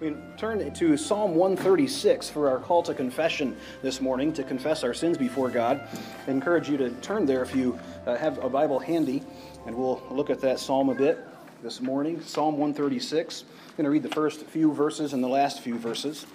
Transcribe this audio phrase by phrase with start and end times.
[0.00, 4.94] We turn to Psalm 136 for our call to confession this morning, to confess our
[4.94, 5.88] sins before God.
[6.24, 7.76] I encourage you to turn there if you
[8.06, 9.24] uh, have a Bible handy,
[9.66, 11.18] and we'll look at that psalm a bit
[11.64, 12.22] this morning.
[12.22, 13.42] Psalm 136.
[13.42, 16.26] I'm going to read the first few verses and the last few verses.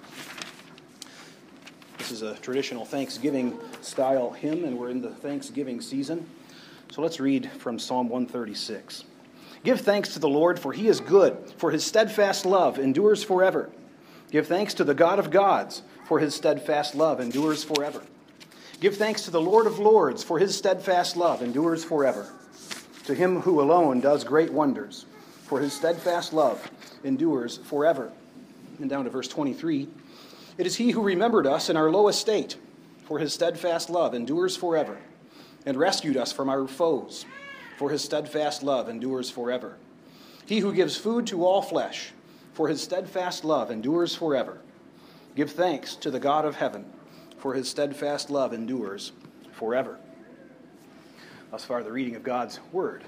[1.99, 6.29] This is a traditional Thanksgiving style hymn, and we're in the Thanksgiving season.
[6.91, 9.05] So let's read from Psalm 136.
[9.63, 13.69] Give thanks to the Lord, for he is good, for his steadfast love endures forever.
[14.29, 18.03] Give thanks to the God of gods, for his steadfast love endures forever.
[18.81, 22.27] Give thanks to the Lord of lords, for his steadfast love endures forever.
[23.05, 25.05] To him who alone does great wonders,
[25.43, 26.69] for his steadfast love
[27.05, 28.11] endures forever.
[28.79, 29.87] And down to verse 23
[30.57, 32.57] It is he who remembered us in our low estate,
[33.05, 34.97] for his steadfast love endures forever,
[35.65, 37.25] and rescued us from our foes
[37.77, 39.77] for his steadfast love endures forever.
[40.45, 42.11] He who gives food to all flesh,
[42.53, 44.59] for his steadfast love endures forever.
[45.35, 46.85] Give thanks to the God of heaven,
[47.37, 49.11] for his steadfast love endures
[49.51, 49.97] forever.
[51.51, 53.03] Thus far, the reading of God's word.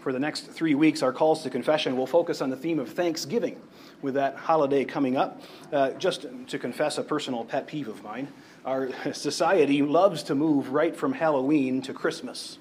[0.00, 2.90] For the next three weeks, our calls to confession will focus on the theme of
[2.90, 3.60] thanksgiving,
[4.00, 5.42] with that holiday coming up.
[5.72, 8.28] Uh, just to confess a personal pet peeve of mine,
[8.64, 12.58] our society loves to move right from Halloween to Christmas.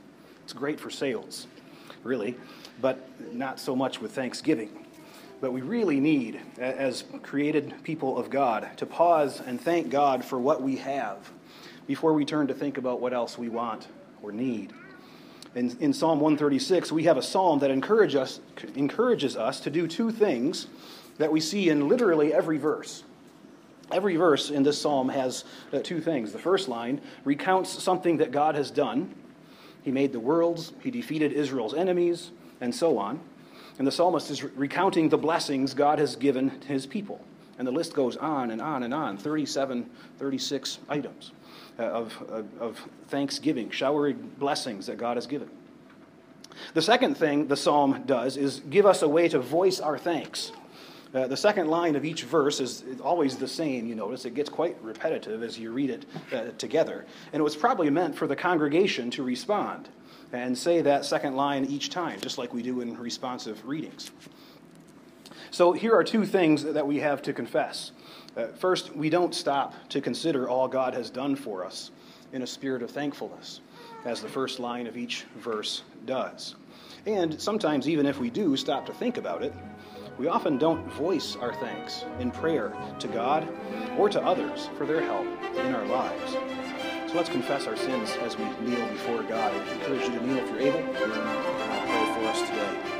[0.47, 1.45] It's great for sales,
[2.05, 2.37] really,
[2.79, 4.85] but not so much with Thanksgiving.
[5.41, 10.39] But we really need, as created people of God, to pause and thank God for
[10.39, 11.17] what we have
[11.85, 13.89] before we turn to think about what else we want
[14.21, 14.71] or need.
[15.53, 18.39] In, in Psalm 136, we have a psalm that encourage us,
[18.73, 20.67] encourages us to do two things
[21.17, 23.03] that we see in literally every verse.
[23.91, 25.43] Every verse in this psalm has
[25.73, 26.31] uh, two things.
[26.31, 29.13] The first line recounts something that God has done,
[29.87, 33.21] he made the worlds, he defeated Israel's enemies, and so on.
[33.77, 37.21] And the psalmist is recounting the blessings God has given to his people.
[37.57, 39.89] And the list goes on and on and on 37,
[40.19, 41.31] 36 items
[41.79, 45.49] uh, of, of, of thanksgiving, showery blessings that God has given.
[46.73, 50.51] The second thing the psalm does is give us a way to voice our thanks.
[51.13, 54.25] Uh, the second line of each verse is always the same, you notice.
[54.25, 57.05] It gets quite repetitive as you read it uh, together.
[57.31, 59.89] And it was probably meant for the congregation to respond
[60.33, 64.11] and say that second line each time, just like we do in responsive readings.
[65.51, 67.91] So here are two things that we have to confess.
[68.35, 71.91] Uh, first, we don't stop to consider all God has done for us
[72.33, 73.61] in a spirit of thankfulness,
[74.03, 76.55] as the first line of each verse does.
[77.05, 79.53] And sometimes, even if we do stop to think about it,
[80.17, 83.47] we often don't voice our thanks in prayer to God
[83.97, 86.31] or to others for their help in our lives.
[87.07, 89.53] So let's confess our sins as we kneel before God.
[89.53, 90.79] I encourage you to kneel if you're able.
[90.79, 92.96] I'll pray for us today.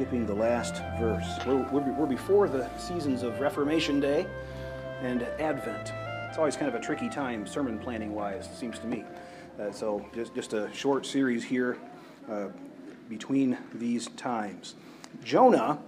[0.00, 1.38] Skipping the last verse.
[1.46, 4.26] We're, we're, before the seasons of Reformation Day
[5.02, 5.92] and Advent.
[6.26, 9.04] It's always kind of a tricky time, sermon planning wise, it seems to me.
[9.60, 11.76] Uh, so, just, just a short series here
[12.30, 12.46] uh,
[13.10, 14.74] between these times.
[15.22, 15.78] Jonah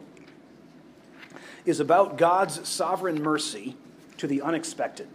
[1.64, 3.76] is about God's sovereign mercy
[4.18, 5.08] to the unexpected.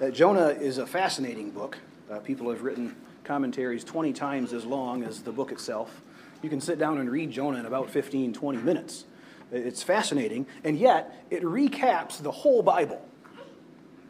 [0.00, 1.78] Uh, Jonah is a fascinating book.
[2.10, 6.01] Uh, people have written commentaries 20 times as long as the book itself.
[6.42, 9.04] You can sit down and read Jonah in about 15, 20 minutes.
[9.52, 13.06] It's fascinating, and yet it recaps the whole Bible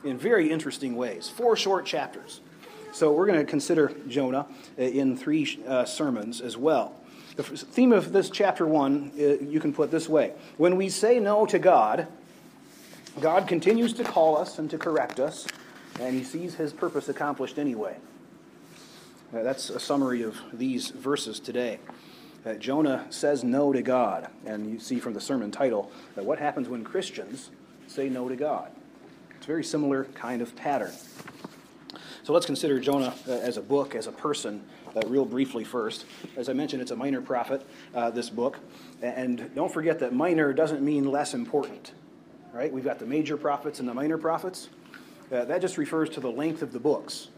[0.02, 1.28] in very interesting ways.
[1.28, 2.40] Four short chapters.
[2.92, 4.46] So we're going to consider Jonah
[4.78, 6.94] uh, in three uh, sermons as well.
[7.36, 11.18] The theme of this chapter one, uh, you can put this way When we say
[11.18, 12.06] no to God,
[13.20, 15.46] God continues to call us and to correct us,
[16.00, 17.96] and he sees his purpose accomplished anyway.
[19.34, 21.78] Uh, that's a summary of these verses today
[22.44, 24.28] that Jonah says no to God.
[24.44, 27.50] And you see from the sermon title that what happens when Christians
[27.86, 28.70] say no to God.
[29.36, 30.92] It's a very similar kind of pattern.
[32.24, 34.62] So let's consider Jonah uh, as a book, as a person,
[34.94, 36.04] uh, real briefly first.
[36.36, 38.60] As I mentioned, it's a minor prophet, uh, this book.
[39.02, 41.92] And don't forget that minor doesn't mean less important,
[42.52, 42.72] right?
[42.72, 44.68] We've got the major prophets and the minor prophets.
[45.32, 47.28] Uh, that just refers to the length of the books,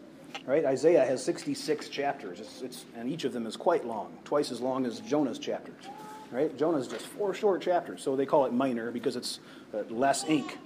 [0.46, 0.64] right?
[0.64, 4.60] Isaiah has 66 chapters, it's, it's, and each of them is quite long, twice as
[4.60, 5.84] long as Jonah's chapters,
[6.30, 6.56] right?
[6.56, 9.40] Jonah's just four short chapters, so they call it minor because it's
[9.72, 10.58] uh, less ink,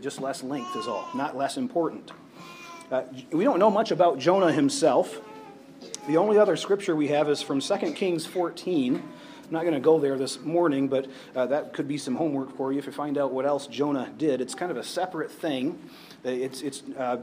[0.00, 2.12] just less length is all, not less important.
[2.90, 3.02] Uh,
[3.32, 5.20] we don't know much about Jonah himself.
[6.06, 8.96] The only other scripture we have is from 2 Kings 14.
[8.96, 12.56] I'm not going to go there this morning, but uh, that could be some homework
[12.56, 14.40] for you if you find out what else Jonah did.
[14.40, 15.78] It's kind of a separate thing.
[16.24, 17.18] Uh, it's, it's uh,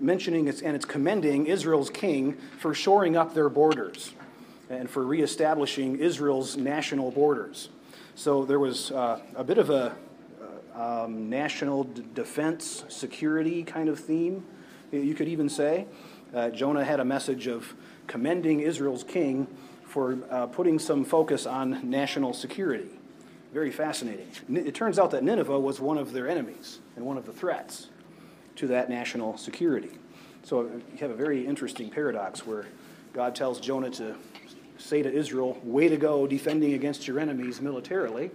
[0.00, 4.12] mentioning and it's commending Israel's king for shoring up their borders
[4.70, 7.68] and for reestablishing Israel's national borders.
[8.14, 9.96] So there was uh, a bit of a
[10.76, 14.44] uh, um, national d- defense, security kind of theme,
[14.92, 15.86] you could even say.
[16.32, 17.74] Uh, Jonah had a message of
[18.06, 19.46] commending Israel's king
[19.84, 22.88] for uh, putting some focus on national security.
[23.52, 24.26] Very fascinating.
[24.52, 27.88] It turns out that Nineveh was one of their enemies and one of the threats
[28.56, 29.90] to that national security.
[30.42, 32.66] So you have a very interesting paradox where
[33.12, 34.14] God tells Jonah to
[34.78, 38.30] say to Israel, Way to go defending against your enemies militarily.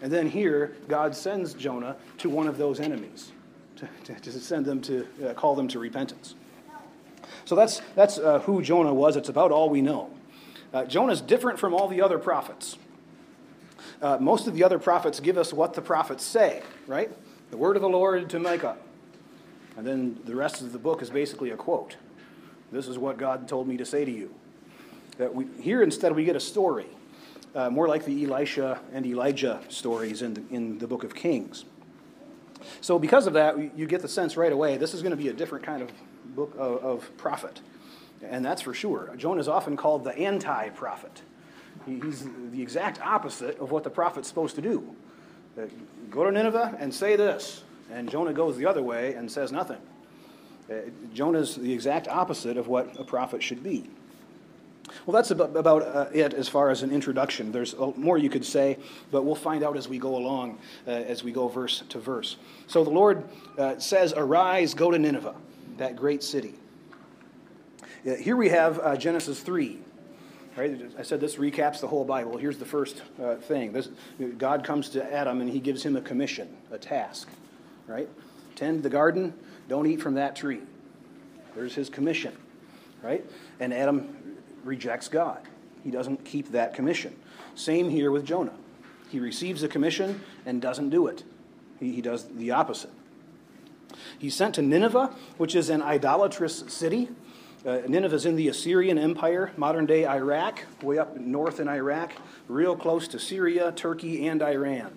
[0.00, 3.32] And then here, God sends Jonah to one of those enemies
[3.76, 6.34] to, to, to send them to uh, call them to repentance.
[7.44, 9.16] So that's, that's uh, who Jonah was.
[9.16, 10.10] It's about all we know.
[10.72, 12.78] Uh, Jonah is different from all the other prophets.
[14.00, 17.10] Uh, most of the other prophets give us what the prophets say, right?
[17.50, 18.76] The word of the Lord to Micah.
[19.76, 21.96] And then the rest of the book is basically a quote.
[22.70, 24.34] This is what God told me to say to you.
[25.18, 26.86] That we, here instead we get a story,
[27.54, 31.64] uh, more like the Elisha and Elijah stories in the, in the book of Kings.
[32.80, 35.28] So because of that, you get the sense right away this is going to be
[35.28, 35.90] a different kind of
[36.34, 37.60] book of, of prophet.
[38.22, 39.12] And that's for sure.
[39.16, 41.22] Jonah is often called the anti prophet.
[41.86, 44.94] He's the exact opposite of what the prophet's supposed to do.
[46.10, 47.63] Go to Nineveh and say this.
[47.90, 49.78] And Jonah goes the other way and says nothing.
[50.70, 50.76] Uh,
[51.12, 53.90] Jonah's the exact opposite of what a prophet should be.
[55.06, 57.52] Well, that's about, about uh, it as far as an introduction.
[57.52, 58.78] There's more you could say,
[59.10, 62.36] but we'll find out as we go along, uh, as we go verse to verse.
[62.66, 63.24] So the Lord
[63.58, 65.34] uh, says, Arise, go to Nineveh
[65.78, 66.54] that great city.
[68.04, 69.78] Here we have uh, Genesis 3.
[70.56, 70.92] Right?
[70.96, 72.36] I said this recaps the whole Bible.
[72.36, 73.72] Here's the first uh, thing.
[73.72, 73.88] This,
[74.38, 77.28] God comes to Adam and he gives him a commission, a task.
[77.86, 78.08] Right?
[78.56, 79.34] Tend the garden,
[79.68, 80.60] don't eat from that tree.
[81.54, 82.36] There's his commission.
[83.02, 83.24] Right?
[83.60, 85.40] And Adam rejects God.
[85.82, 87.14] He doesn't keep that commission.
[87.54, 88.54] Same here with Jonah.
[89.10, 91.22] He receives a commission and doesn't do it.
[91.78, 92.90] He, he does the opposite.
[94.18, 97.10] He's sent to Nineveh, which is an idolatrous city.
[97.66, 102.12] Uh, Nineveh is in the Assyrian Empire, modern day Iraq, way up north in Iraq,
[102.48, 104.92] real close to Syria, Turkey, and Iran.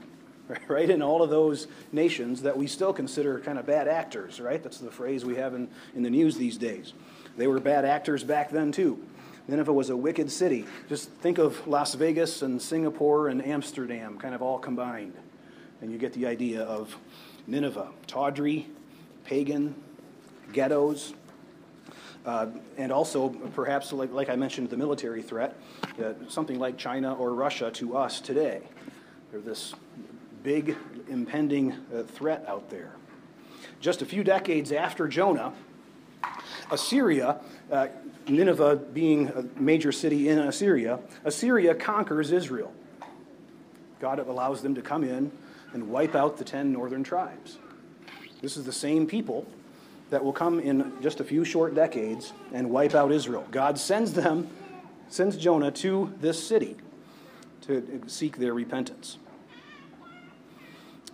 [0.67, 0.89] Right?
[0.89, 4.61] In all of those nations that we still consider kind of bad actors, right?
[4.61, 6.93] That's the phrase we have in, in the news these days.
[7.35, 9.03] They were bad actors back then, too.
[9.47, 10.65] Nineveh was a wicked city.
[10.89, 15.13] Just think of Las Vegas and Singapore and Amsterdam kind of all combined.
[15.81, 16.97] And you get the idea of
[17.45, 17.89] Nineveh.
[18.07, 18.67] Tawdry,
[19.23, 19.75] pagan
[20.51, 21.13] ghettos,
[22.25, 25.55] uh, and also perhaps, like, like, I mentioned, the military threat,
[26.03, 28.61] uh, something like China or Russia to us today.
[29.31, 29.73] They're this
[30.47, 30.77] big
[31.09, 32.91] impending uh, threat out there.
[33.81, 35.51] Just a few decades after Jonah,
[36.71, 37.87] Assyria, uh,
[38.29, 42.71] Nineveh being a major city in Assyria, Assyria conquers Israel.
[43.99, 45.33] God allows them to come in
[45.73, 47.57] and wipe out the ten northern tribes.
[48.41, 49.45] This is the same people
[50.11, 53.45] that will come in just a few short decades and wipe out Israel.
[53.51, 54.49] God sends them,
[55.09, 56.77] sends Jonah to this city
[57.63, 59.17] to seek their repentance.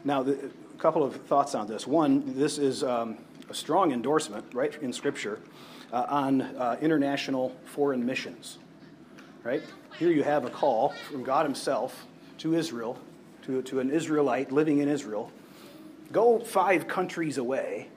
[0.03, 1.87] Now, the, a couple of thoughts on this.
[1.87, 3.17] One, this is um,
[3.49, 5.39] a strong endorsement, right, in Scripture
[5.91, 8.59] uh, on uh, international foreign missions.
[9.43, 9.61] Right?
[9.97, 12.05] Here you have a call from God Himself
[12.39, 12.97] to Israel,
[13.43, 15.31] to, to an Israelite living in Israel,
[16.13, 17.87] Go five countries away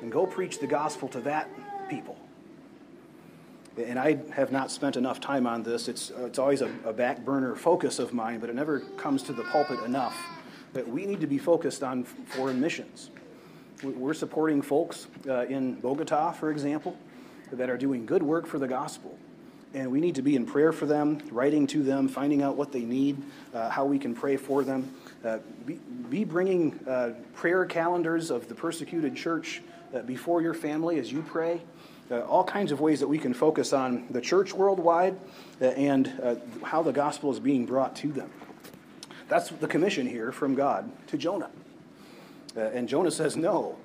[0.00, 1.48] and go preach the gospel to that
[1.90, 2.16] people.
[3.76, 5.88] And I have not spent enough time on this.
[5.88, 9.24] It's, uh, it's always a, a back burner focus of mine, but it never comes
[9.24, 10.16] to the pulpit enough.
[10.72, 13.10] That we need to be focused on foreign missions.
[13.82, 16.96] We're supporting folks uh, in Bogota, for example,
[17.52, 19.18] that are doing good work for the gospel.
[19.74, 22.72] and we need to be in prayer for them, writing to them, finding out what
[22.72, 23.16] they need,
[23.54, 24.94] uh, how we can pray for them.
[25.24, 25.74] Uh, be,
[26.10, 29.62] be, bringing uh, prayer calendars of the persecuted church
[29.94, 31.62] uh, before your family as you pray.
[32.10, 35.16] Uh, all kinds of ways that we can focus on the church worldwide
[35.60, 36.12] and
[36.62, 38.30] how the gospel is being brought to them.
[39.32, 41.48] That's the commission here from God to Jonah.
[42.54, 43.78] and Jonah says no.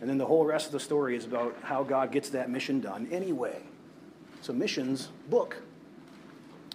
[0.00, 2.80] And then the whole rest of the story is about how God gets that mission
[2.80, 3.60] done anyway.
[4.38, 5.58] It's a missions book.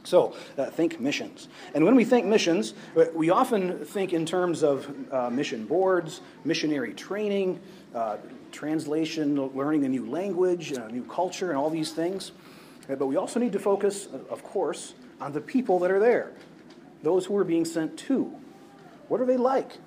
[0.03, 1.47] So, uh, think missions.
[1.73, 6.21] And when we think missions, uh, we often think in terms of uh, mission boards,
[6.45, 7.59] missionary training,
[7.95, 8.17] uh,
[8.51, 12.31] translation, learning a new language, a new culture, and all these things.
[12.87, 15.99] Uh, but we also need to focus, uh, of course, on the people that are
[15.99, 16.31] there,
[17.03, 18.33] those who are being sent to.
[19.07, 19.77] What are they like?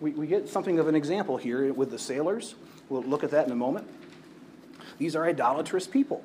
[0.00, 2.54] We, we get something of an example here with the sailors.
[2.88, 3.88] We'll look at that in a moment.
[4.98, 6.24] These are idolatrous people.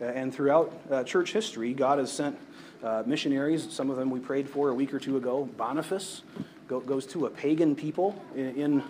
[0.00, 2.38] And throughout uh, church history, God has sent
[2.82, 3.72] uh, missionaries.
[3.72, 5.48] Some of them we prayed for a week or two ago.
[5.56, 6.22] Boniface
[6.68, 8.82] go, goes to a pagan people in, in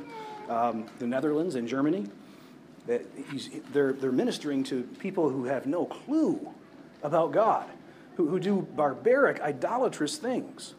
[0.50, 2.06] um, the Netherlands and Germany.
[2.86, 6.52] they're, they're ministering to people who have no clue
[7.02, 7.68] about God,
[8.18, 10.74] who, who do barbaric, idolatrous things,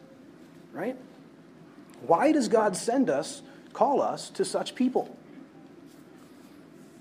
[0.74, 0.94] right?
[2.06, 3.40] Why does God send us,
[3.72, 5.16] call us to such people?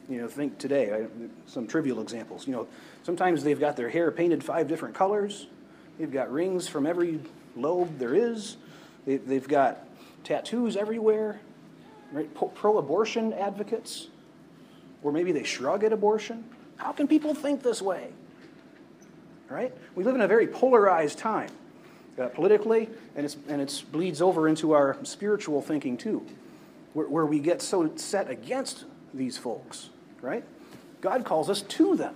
[0.08, 1.08] You know, think today, I,
[1.46, 2.48] some trivial examples.
[2.48, 2.67] You know,
[3.03, 5.48] sometimes they've got their hair painted five different colors.
[6.00, 7.19] They've got rings from every
[7.58, 8.55] lobe there is.
[9.05, 9.86] They, they've got
[10.24, 11.41] tattoos everywhere.
[12.13, 12.29] Right?
[12.55, 14.08] Pro abortion advocates.
[15.03, 16.46] Or maybe they shrug at abortion.
[16.77, 18.13] How can people think this way?
[19.50, 19.74] Right?
[19.96, 21.50] We live in a very polarized time
[22.20, 26.25] uh, politically, and, it's, and it bleeds over into our spiritual thinking too,
[26.94, 29.89] where, where we get so set against these folks
[30.22, 30.44] right?
[31.01, 32.15] God calls us to them.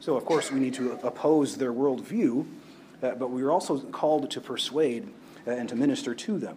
[0.00, 2.46] So, of course, we need to oppose their worldview,
[3.02, 5.08] uh, but we're also called to persuade
[5.46, 6.56] uh, and to minister to them.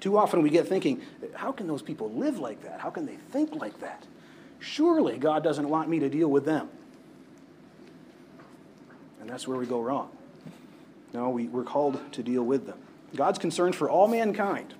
[0.00, 1.00] Too often we get thinking,
[1.34, 2.80] how can those people live like that?
[2.80, 4.04] How can they think like that?
[4.58, 6.68] Surely God doesn't want me to deal with them.
[9.22, 10.10] And that's where we go wrong.
[11.14, 12.78] No, we, we're called to deal with them.
[13.14, 14.74] God's concerned for all mankind.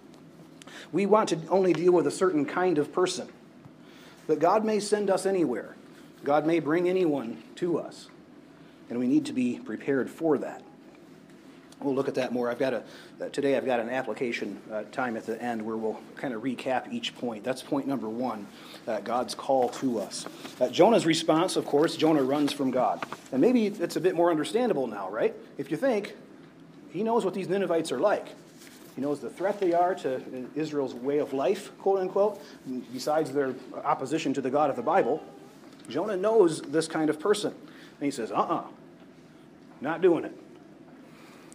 [0.91, 3.29] We want to only deal with a certain kind of person.
[4.27, 5.77] But God may send us anywhere.
[6.25, 8.09] God may bring anyone to us.
[8.91, 10.65] And we need to be prepared for that.
[11.85, 12.51] We'll look at that more.
[12.51, 12.83] I've got a
[13.21, 13.57] uh, today.
[13.57, 17.15] I've got an application uh, time at the end where we'll kind of recap each
[17.17, 17.45] point.
[17.45, 18.47] That's point number one:
[18.87, 20.27] uh, God's call to us.
[20.61, 24.31] Uh, Jonah's response, of course, Jonah runs from God, and maybe it's a bit more
[24.31, 25.35] understandable now, right?
[25.59, 26.15] If you think
[26.91, 28.29] he knows what these Ninevites are like,
[28.95, 32.41] he knows the threat they are to Israel's way of life, quote unquote,
[32.93, 35.23] besides their opposition to the God of the Bible.
[35.89, 37.53] Jonah knows this kind of person.
[37.53, 38.65] And he says, uh uh-uh, uh,
[39.81, 40.37] not doing it.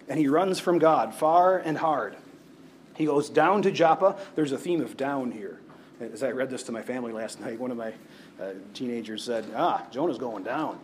[0.08, 2.16] And he runs from God far and hard.
[2.96, 4.18] He goes down to Joppa.
[4.36, 5.60] There's a theme of down here.
[6.00, 7.94] As I read this to my family last night, one of my
[8.42, 10.80] uh, teenagers said, Ah, Jonah's going down.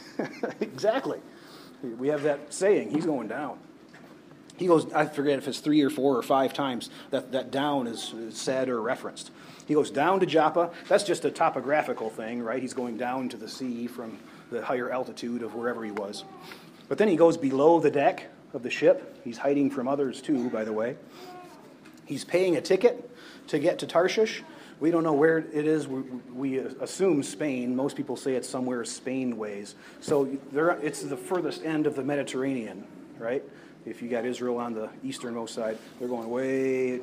[0.60, 1.20] exactly.
[1.82, 3.58] We have that saying, he's going down.
[4.56, 7.86] He goes, I forget if it's three or four or five times that, that down
[7.86, 9.30] is said or referenced.
[9.66, 10.70] He goes down to Joppa.
[10.88, 12.60] That's just a topographical thing, right?
[12.60, 14.18] He's going down to the sea from
[14.50, 16.24] the higher altitude of wherever he was.
[16.88, 19.20] But then he goes below the deck of the ship.
[19.24, 20.96] He's hiding from others, too, by the way.
[22.06, 23.10] He's paying a ticket
[23.48, 24.42] to get to Tarshish.
[24.80, 25.86] We don't know where it is.
[25.86, 26.00] We,
[26.34, 27.76] we assume Spain.
[27.76, 29.76] Most people say it's somewhere Spain ways.
[30.00, 30.36] So
[30.82, 32.84] it's the furthest end of the Mediterranean,
[33.18, 33.44] right?
[33.86, 37.00] If you got Israel on the easternmost side, they're going way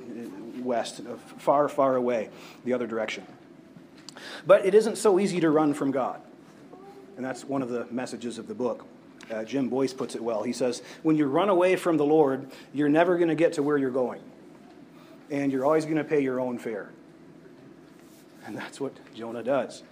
[0.61, 2.29] west, uh, far, far away,
[2.65, 3.25] the other direction.
[4.45, 6.21] But it isn't so easy to run from God.
[7.15, 8.85] And that's one of the messages of the book.
[9.31, 10.43] Uh, Jim Boice puts it well.
[10.43, 13.63] He says, When you run away from the Lord, you're never going to get to
[13.63, 14.21] where you're going.
[15.29, 16.89] And you're always going to pay your own fare.
[18.45, 19.83] And that's what Jonah does.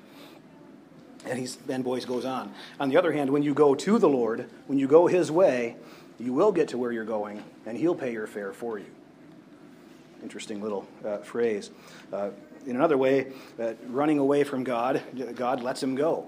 [1.25, 2.53] And he's, Ben Boice goes on.
[2.79, 5.75] On the other hand, when you go to the Lord, when you go his way,
[6.20, 8.88] you will get to where you're going, and He'll pay your fare for you.
[10.24, 11.70] Interesting little uh, phrase.
[12.12, 12.29] Uh,
[12.65, 15.01] in another way, uh, running away from God,
[15.36, 16.27] God lets him go.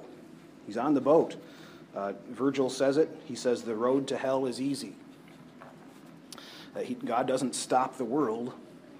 [0.67, 1.35] He's on the boat.
[1.96, 3.10] Uh, Virgil says it.
[3.25, 4.96] He says, The road to hell is easy.
[6.75, 8.53] Uh, he, God doesn't stop the world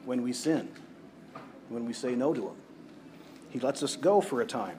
[0.06, 0.70] when we sin,
[1.70, 2.56] when we say no to Him.
[3.50, 4.78] He lets us go for a time.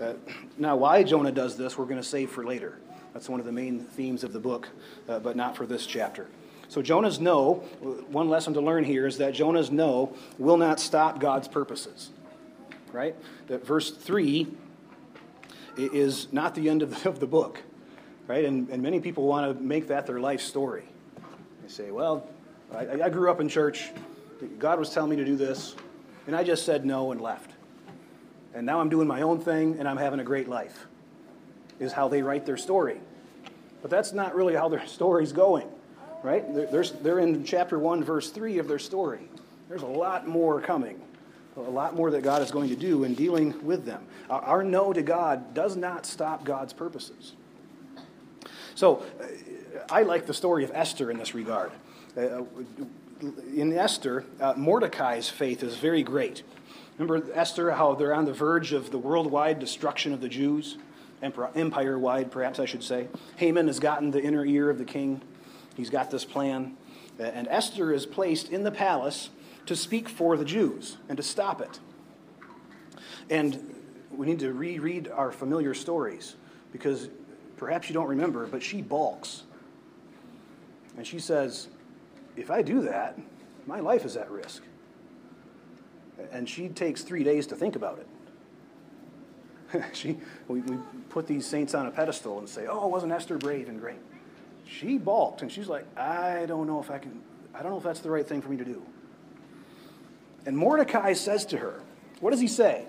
[0.00, 0.14] Uh,
[0.58, 2.78] now, why Jonah does this, we're going to save for later.
[3.12, 4.68] That's one of the main themes of the book,
[5.08, 6.28] uh, but not for this chapter.
[6.68, 7.56] So Jonah's no,
[8.08, 12.10] one lesson to learn here is that Jonah's no will not stop God's purposes.
[12.92, 13.14] Right?
[13.48, 14.48] That verse 3
[15.76, 17.60] is not the end of the, of the book,
[18.26, 18.44] right?
[18.44, 20.84] And, and many people want to make that their life story.
[21.62, 22.28] They say, well,
[22.74, 23.90] I, I grew up in church,
[24.58, 25.76] God was telling me to do this,
[26.26, 27.52] and I just said no and left.
[28.54, 30.86] And now I'm doing my own thing and I'm having a great life,
[31.80, 33.00] is how they write their story.
[33.80, 35.68] But that's not really how their story's going,
[36.22, 36.44] right?
[36.54, 39.28] They're, they're in chapter 1, verse 3 of their story.
[39.68, 41.00] There's a lot more coming,
[41.56, 44.04] a lot more that God is going to do in dealing with them.
[44.30, 47.34] Our no to God does not stop God's purposes.
[48.74, 49.02] So
[49.90, 51.72] I like the story of Esther in this regard.
[52.16, 52.42] Uh,
[53.54, 56.42] in Esther, uh, Mordecai's faith is very great.
[56.98, 60.78] Remember Esther, how they're on the verge of the worldwide destruction of the Jews?
[61.22, 63.08] Empire wide, perhaps I should say.
[63.36, 65.22] Haman has gotten the inner ear of the king.
[65.76, 66.76] He's got this plan.
[67.18, 69.30] And Esther is placed in the palace
[69.66, 71.80] to speak for the Jews and to stop it.
[73.30, 73.74] And
[74.10, 76.36] we need to reread our familiar stories
[76.72, 77.08] because
[77.56, 79.44] perhaps you don't remember, but she balks.
[80.96, 81.68] And she says,
[82.36, 83.18] If I do that,
[83.66, 84.62] my life is at risk.
[86.30, 88.06] And she takes three days to think about it.
[89.92, 90.76] she, we, we
[91.08, 93.98] put these saints on a pedestal and say, oh, wasn't Esther brave and great?
[94.66, 97.20] She balked and she's like, I don't know if I can,
[97.54, 98.82] I don't know if that's the right thing for me to do.
[100.46, 101.80] And Mordecai says to her,
[102.20, 102.86] what does he say?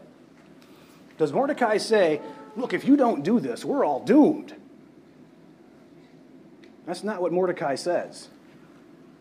[1.18, 2.22] Does Mordecai say,
[2.56, 4.56] look, if you don't do this, we're all doomed?
[6.86, 8.30] That's not what Mordecai says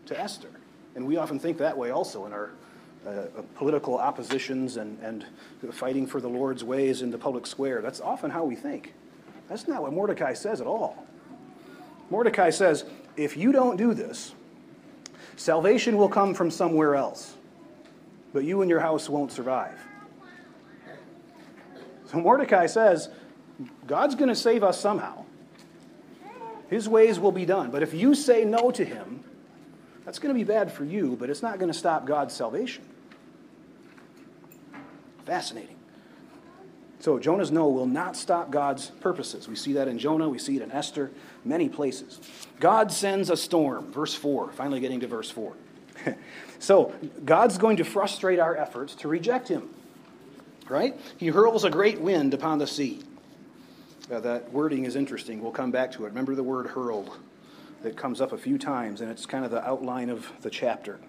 [0.07, 0.49] to Esther.
[0.95, 2.51] And we often think that way also in our
[3.05, 3.25] uh, uh,
[3.55, 5.25] political oppositions and, and
[5.73, 7.81] fighting for the Lord's ways in the public square.
[7.81, 8.93] That's often how we think.
[9.49, 11.05] That's not what Mordecai says at all.
[12.09, 12.85] Mordecai says,
[13.17, 14.33] if you don't do this,
[15.35, 17.35] salvation will come from somewhere else,
[18.33, 19.79] but you and your house won't survive.
[22.07, 23.09] So Mordecai says,
[23.87, 25.25] God's going to save us somehow.
[26.69, 27.71] His ways will be done.
[27.71, 29.23] But if you say no to him,
[30.05, 32.83] that's going to be bad for you, but it's not going to stop God's salvation.
[35.25, 35.75] Fascinating.
[36.99, 39.47] So Jonah's no will not stop God's purposes.
[39.47, 41.11] We see that in Jonah, we see it in Esther,
[41.43, 42.19] many places.
[42.59, 45.53] God sends a storm, verse 4, finally getting to verse 4.
[46.59, 46.93] so
[47.25, 49.69] God's going to frustrate our efforts to reject him.
[50.69, 50.99] Right?
[51.17, 53.03] He hurls a great wind upon the sea.
[54.09, 55.41] That wording is interesting.
[55.41, 56.09] We'll come back to it.
[56.09, 57.17] Remember the word hurled
[57.83, 60.99] that comes up a few times, and it's kind of the outline of the chapter.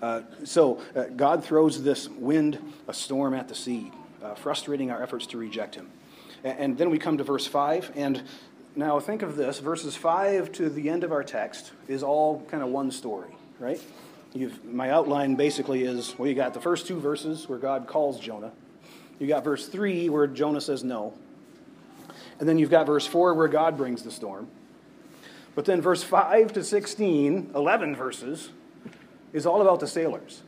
[0.00, 5.02] Uh, so uh, God throws this wind, a storm at the sea, uh, frustrating our
[5.02, 5.90] efforts to reject Him.
[6.42, 8.22] And, and then we come to verse 5, and
[8.74, 12.62] now think of this verses 5 to the end of our text is all kind
[12.62, 13.80] of one story, right?
[14.34, 18.18] You've, my outline basically is well, you got the first two verses where God calls
[18.18, 18.52] Jonah.
[19.18, 21.14] You got verse 3 where Jonah says no.
[22.40, 24.48] And then you've got verse 4 where God brings the storm.
[25.54, 28.50] But then verse 5 to 16, 11 verses,
[29.32, 30.42] is all about the sailors,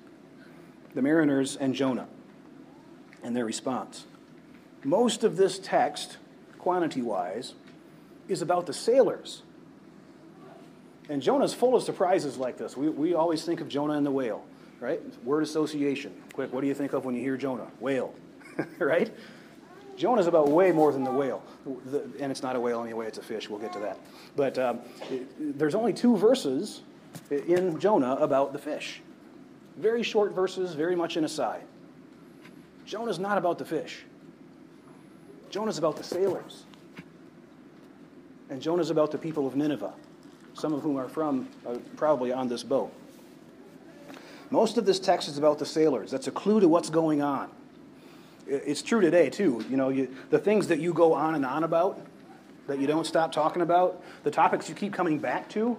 [0.94, 2.08] the mariners, and Jonah
[3.22, 4.06] and their response.
[4.82, 6.18] Most of this text,
[6.58, 7.54] quantity wise,
[8.28, 9.43] is about the sailors.
[11.08, 12.76] And Jonah's full of surprises like this.
[12.76, 14.44] We, we always think of Jonah and the whale,
[14.80, 15.00] right?
[15.24, 16.14] Word association.
[16.32, 17.70] Quick, what do you think of when you hear Jonah?
[17.80, 18.14] Whale,
[18.78, 19.12] right?
[19.96, 21.42] Jonah's about way more than the whale.
[21.86, 23.48] The, and it's not a whale anyway, it's a fish.
[23.48, 23.98] We'll get to that.
[24.34, 26.82] But um, it, there's only two verses
[27.30, 29.02] in Jonah about the fish.
[29.76, 31.62] Very short verses, very much an aside.
[32.84, 34.04] Jonah's not about the fish.
[35.50, 36.64] Jonah's about the sailors.
[38.50, 39.94] And Jonah's about the people of Nineveh,
[40.54, 42.92] some of whom are from, uh, probably on this boat.
[44.50, 46.10] Most of this text is about the sailors.
[46.10, 47.50] That's a clue to what's going on.
[48.46, 49.64] It's true today, too.
[49.68, 52.00] You know, you, the things that you go on and on about,
[52.66, 55.76] that you don't stop talking about, the topics you keep coming back to,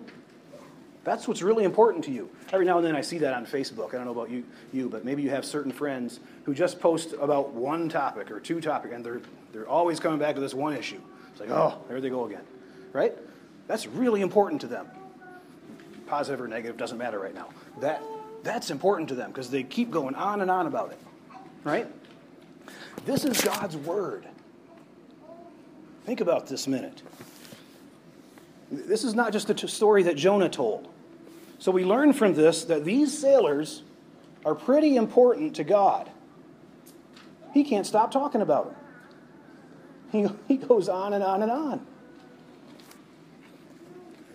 [1.03, 2.29] that's what's really important to you.
[2.51, 3.89] Every now and then I see that on Facebook.
[3.89, 7.13] I don't know about you, you, but maybe you have certain friends who just post
[7.21, 9.21] about one topic or two topics, and they're,
[9.53, 10.99] they're always coming back to this one issue.
[11.31, 12.43] It's like, oh, there they go again.
[12.91, 13.13] Right?
[13.67, 14.87] That's really important to them.
[16.07, 17.49] Positive or negative, doesn't matter right now.
[17.79, 18.03] That,
[18.43, 20.99] that's important to them because they keep going on and on about it.
[21.63, 21.87] Right?
[23.05, 24.27] This is God's Word.
[26.05, 27.01] Think about this minute.
[28.71, 30.87] This is not just a story that Jonah told.
[31.57, 33.81] So we learn from this that these sailors
[34.45, 36.09] are pretty important to God.
[37.53, 38.75] He can't stop talking about them.
[40.11, 41.87] He, he goes on and on and on.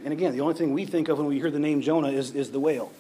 [0.05, 2.35] And again, the only thing we think of when we hear the name Jonah is,
[2.35, 2.91] is the whale.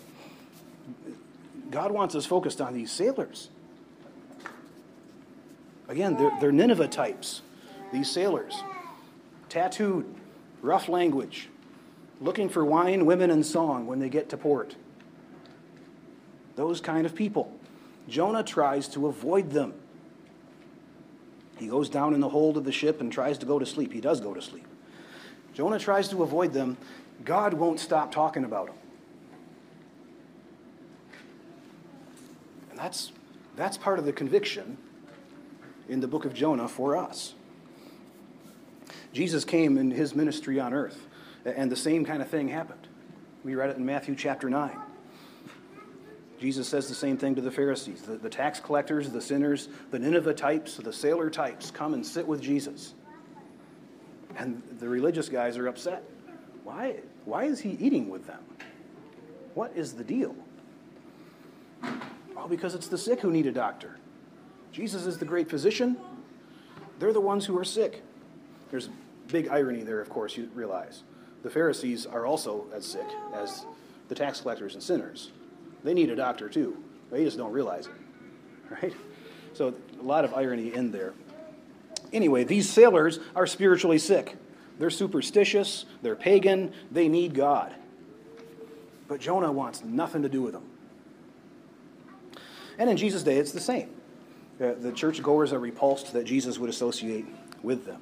[1.70, 3.48] God wants us focused on these sailors.
[5.88, 7.42] Again, they're, they're Nineveh types.
[7.92, 8.62] these sailors.
[9.48, 10.06] Tattooed,
[10.62, 11.48] rough language,
[12.20, 14.76] looking for wine, women, and song when they get to port.
[16.56, 17.56] Those kind of people.
[18.08, 19.74] Jonah tries to avoid them.
[21.56, 23.92] He goes down in the hold of the ship and tries to go to sleep.
[23.92, 24.66] He does go to sleep.
[25.60, 26.78] Jonah tries to avoid them.
[27.22, 28.76] God won't stop talking about them.
[32.70, 33.12] And that's,
[33.56, 34.78] that's part of the conviction
[35.86, 37.34] in the book of Jonah for us.
[39.12, 41.06] Jesus came in his ministry on earth,
[41.44, 42.88] and the same kind of thing happened.
[43.44, 44.78] We read it in Matthew chapter 9.
[46.40, 48.00] Jesus says the same thing to the Pharisees.
[48.00, 52.26] The, the tax collectors, the sinners, the Nineveh types, the sailor types come and sit
[52.26, 52.94] with Jesus.
[54.40, 56.03] And the religious guys are upset.
[56.64, 58.42] Why, why is he eating with them?
[59.53, 60.35] What is the deal?
[61.85, 63.98] Oh, because it's the sick who need a doctor.
[64.72, 65.94] Jesus is the great physician.
[66.98, 68.03] They're the ones who are sick.
[68.70, 68.88] There's
[69.26, 71.03] big irony there, of course, you realize.
[71.42, 73.66] The Pharisees are also as sick as
[74.09, 75.33] the tax collectors and sinners.
[75.85, 76.83] They need a doctor too.
[77.11, 77.92] They just don't realize it.
[78.70, 78.94] Right?
[79.53, 81.12] So a lot of irony in there.
[82.12, 84.36] Anyway, these sailors are spiritually sick.
[84.78, 87.74] They're superstitious, they're pagan, they need God.
[89.08, 90.64] But Jonah wants nothing to do with them.
[92.78, 93.90] And in Jesus' day, it's the same.
[94.58, 97.26] The churchgoers are repulsed that Jesus would associate
[97.62, 98.00] with them.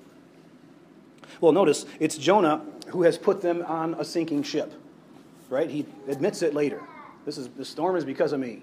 [1.40, 4.72] Well, notice it's Jonah who has put them on a sinking ship,
[5.50, 5.70] right?
[5.70, 6.82] He admits it later.
[7.24, 8.62] This is the storm is because of me.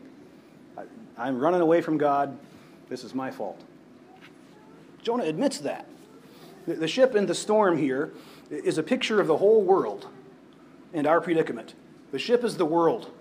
[1.18, 2.38] I, am running away from God.
[2.90, 3.62] This is my fault.
[5.06, 5.88] Jonah admits that.
[6.68, 8.12] The, ship in the storm here
[8.50, 10.08] is a picture of the whole world
[10.94, 11.76] and our predicament.
[12.12, 13.12] The ship is the world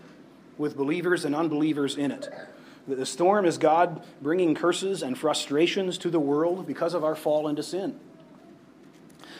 [0.56, 2.28] with believers and unbelievers in it.
[2.88, 7.48] The storm is God bringing curses and frustrations to the world because of our fall
[7.48, 8.00] into sin.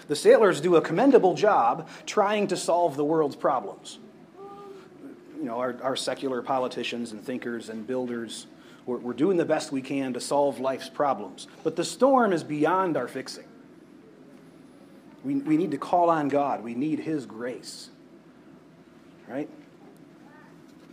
[0.09, 3.98] The sailors do a commendable job trying to solve the world's problems
[5.44, 8.46] you know, our, our secular politicians and thinkers and builders,
[8.86, 11.46] we're, we're doing the best we can to solve life's problems.
[11.62, 13.46] But the storm is beyond our fixing.
[15.24, 16.62] We, we need to call on God.
[16.62, 17.90] We need His grace.
[19.26, 19.48] Right?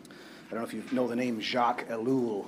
[0.09, 2.47] I don't know if you know the name Jacques Ellul.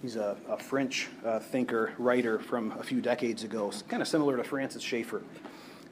[0.00, 4.36] He's a, a French uh, thinker, writer from a few decades ago, kind of similar
[4.36, 5.22] to Francis Schaeffer.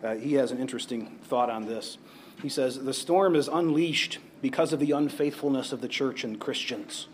[0.02, 1.98] Uh, he has an interesting thought on this.
[2.40, 7.08] He says, The storm is unleashed because of the unfaithfulness of the church and Christians.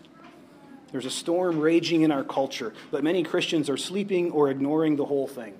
[0.92, 5.06] There's a storm raging in our culture, but many Christians are sleeping or ignoring the
[5.06, 5.54] whole thing.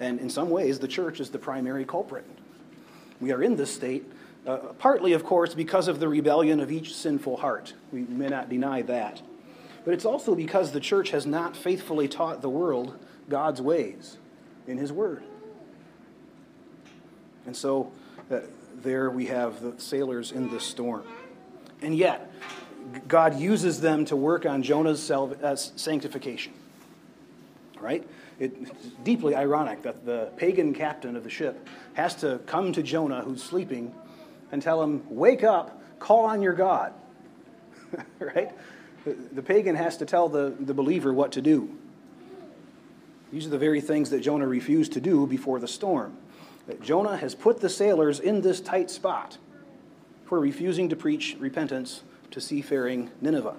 [0.00, 2.24] And in some ways, the church is the primary culprit.
[3.20, 4.10] We are in this state,
[4.46, 7.74] uh, partly, of course, because of the rebellion of each sinful heart.
[7.92, 9.20] We may not deny that.
[9.84, 12.96] But it's also because the church has not faithfully taught the world
[13.28, 14.16] God's ways
[14.66, 15.24] in His Word.
[17.44, 17.92] And so
[18.30, 18.40] uh,
[18.82, 21.04] there we have the sailors in the storm.
[21.82, 22.30] And yet,
[23.06, 26.52] God uses them to work on Jonah's uh, sanctification.
[27.80, 28.06] Right?
[28.40, 28.70] it's
[29.02, 33.42] deeply ironic that the pagan captain of the ship has to come to Jonah, who's
[33.42, 33.92] sleeping,
[34.52, 36.92] and tell him, Wake up, call on your God.
[38.20, 38.52] right?
[39.04, 41.76] The, the pagan has to tell the, the believer what to do.
[43.32, 46.16] These are the very things that Jonah refused to do before the storm
[46.66, 49.38] that Jonah has put the sailors in this tight spot
[50.26, 53.56] for refusing to preach repentance to seafaring Nineveh.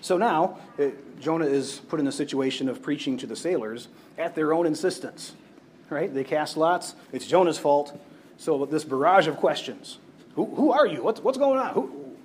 [0.00, 3.88] So now, it, uh, Jonah is put in the situation of preaching to the sailors
[4.18, 5.34] at their own insistence.
[5.90, 6.12] Right?
[6.12, 6.94] They cast lots.
[7.12, 7.98] It's Jonah's fault.
[8.36, 9.98] So this barrage of questions.
[10.34, 11.02] Who, who are you?
[11.02, 11.74] What's, what's going on?
[11.74, 12.16] Who?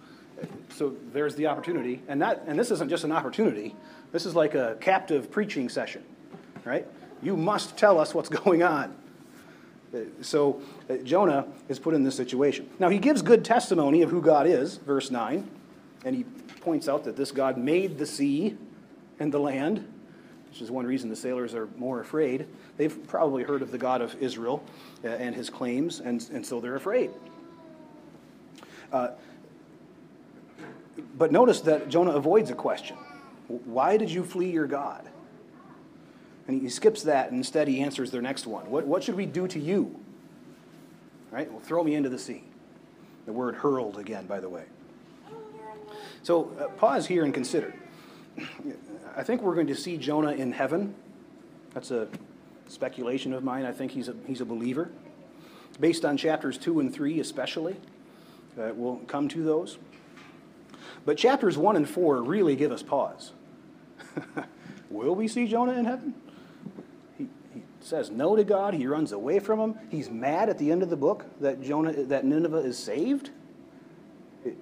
[0.70, 2.02] So there's the opportunity.
[2.08, 3.76] And, that, and this isn't just an opportunity.
[4.12, 6.04] This is like a captive preaching session.
[6.66, 6.86] Right?
[7.22, 8.96] You must tell us what's going on.
[10.22, 12.70] So uh, Jonah is put in this situation.
[12.80, 15.50] Now, he gives good testimony of who God is, verse 9,
[16.06, 16.24] and he
[16.62, 18.58] points out that this God made the sea
[19.20, 19.86] and the land,
[20.50, 22.48] which is one reason the sailors are more afraid.
[22.78, 24.64] They've probably heard of the God of Israel
[25.04, 27.12] uh, and his claims, and, and so they're afraid.
[28.92, 29.10] Uh,
[31.18, 32.98] but notice that Jonah avoids a question
[33.48, 35.08] Why did you flee your God?
[36.52, 38.70] And he skips that, and instead he answers their next one.
[38.70, 39.98] What, what should we do to you?
[41.32, 41.50] Right?
[41.50, 42.44] Well, throw me into the sea.
[43.26, 44.66] The word hurled again, by the way.
[46.24, 47.74] So uh, pause here and consider.
[49.16, 50.94] I think we're going to see Jonah in heaven.
[51.74, 52.10] That's a
[52.68, 53.66] speculation of mine.
[53.66, 54.92] I think he's a, he's a believer.
[55.80, 57.78] Based on chapters 2 and 3, especially.
[58.60, 59.78] Uh, we'll come to those.
[61.06, 63.32] But chapters 1 and 4 really give us pause.
[64.90, 66.14] Will we see Jonah in heaven?
[67.92, 68.74] Says no to God.
[68.74, 69.76] He runs away from him.
[69.90, 73.32] He's mad at the end of the book that Jonah that Nineveh is saved.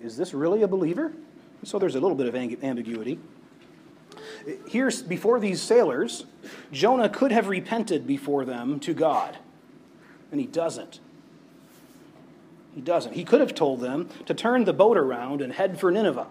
[0.02, 1.14] Is this really a believer?
[1.64, 3.20] So there's a little bit of ambiguity.
[4.68, 6.26] Here's before these sailors,
[6.72, 9.38] Jonah could have repented before them to God,
[10.32, 11.00] and he doesn't.
[12.74, 13.14] He doesn't.
[13.14, 16.28] He could have told them to turn the boat around and head for Nineveh.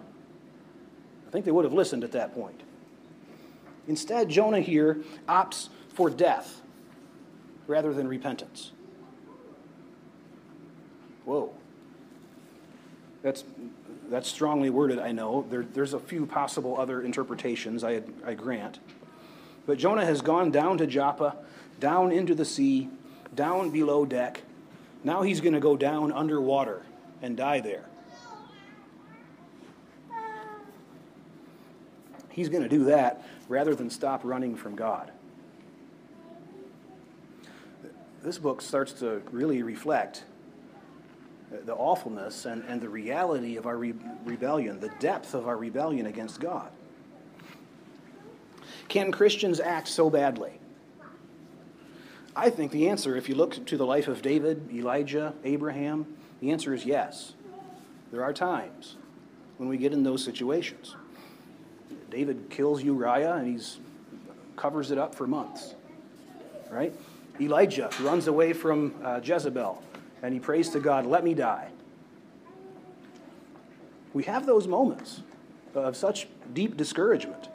[1.27, 2.61] I think they would have listened at that point.
[3.87, 6.61] Instead, Jonah here opts for death
[7.69, 8.71] rather than repentance.
[11.23, 11.53] Whoa.
[13.21, 13.43] That's,
[14.09, 15.45] that's strongly worded, I know.
[15.49, 18.79] There, there's a few possible other interpretations, I, I grant.
[19.67, 21.37] But Jonah has gone down to Joppa,
[21.79, 22.89] down into the sea,
[23.35, 24.41] down below deck.
[25.03, 26.81] Now he's going to go down underwater
[27.21, 27.85] and die there.
[32.29, 35.11] He's going to do that rather than stop running from God.
[38.21, 40.23] This book starts to really reflect
[41.65, 43.93] the awfulness and, and the reality of our re-
[44.25, 46.69] rebellion, the depth of our rebellion against God.
[48.87, 50.59] Can Christians act so badly?
[52.35, 56.05] I think the answer, if you look to the life of David, Elijah, Abraham,
[56.41, 57.33] the answer is yes.
[58.11, 58.95] There are times
[59.57, 60.95] when we get in those situations.
[62.09, 63.65] David kills Uriah and he
[64.55, 65.75] covers it up for months.
[66.69, 66.93] Right?
[67.41, 69.81] Elijah runs away from uh, Jezebel
[70.21, 71.69] and he prays to God, Let me die.
[74.13, 75.21] We have those moments
[75.75, 77.49] of such deep discouragement.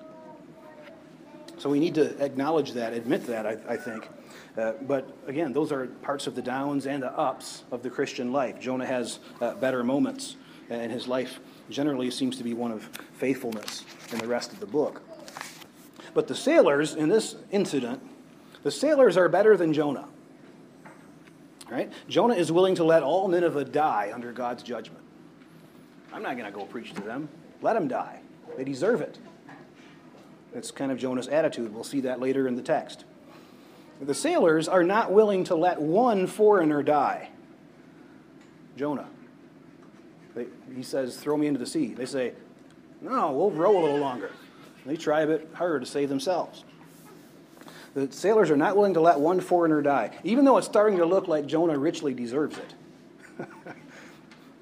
[1.58, 4.08] So we need to acknowledge that, admit that, I, I think.
[4.56, 8.32] Uh, but again, those are parts of the downs and the ups of the Christian
[8.32, 8.60] life.
[8.60, 10.36] Jonah has uh, better moments,
[10.70, 14.66] and his life generally seems to be one of faithfulness in the rest of the
[14.66, 15.02] book.
[16.12, 18.00] But the sailors in this incident,
[18.64, 20.08] the sailors are better than Jonah.
[21.70, 21.92] Right?
[22.08, 25.04] Jonah is willing to let all Nineveh die under God's judgment.
[26.12, 27.28] I'm not going to go preach to them.
[27.62, 28.20] Let them die.
[28.56, 29.18] They deserve it.
[30.52, 31.74] That's kind of Jonah's attitude.
[31.74, 33.04] We'll see that later in the text.
[34.00, 37.30] The sailors are not willing to let one foreigner die.
[38.76, 39.08] Jonah.
[40.34, 41.94] They, he says, Throw me into the sea.
[41.94, 42.34] They say,
[43.00, 44.30] No, we'll row a little longer.
[44.86, 46.64] They try a bit harder to save themselves.
[47.94, 51.06] The sailors are not willing to let one foreigner die, even though it's starting to
[51.06, 52.74] look like Jonah richly deserves it.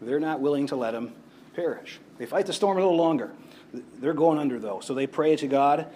[0.03, 1.15] They're not willing to let him
[1.55, 1.99] perish.
[2.19, 3.33] They fight the storm a little longer.
[3.73, 4.81] They're going under, though.
[4.81, 5.87] So they pray to God,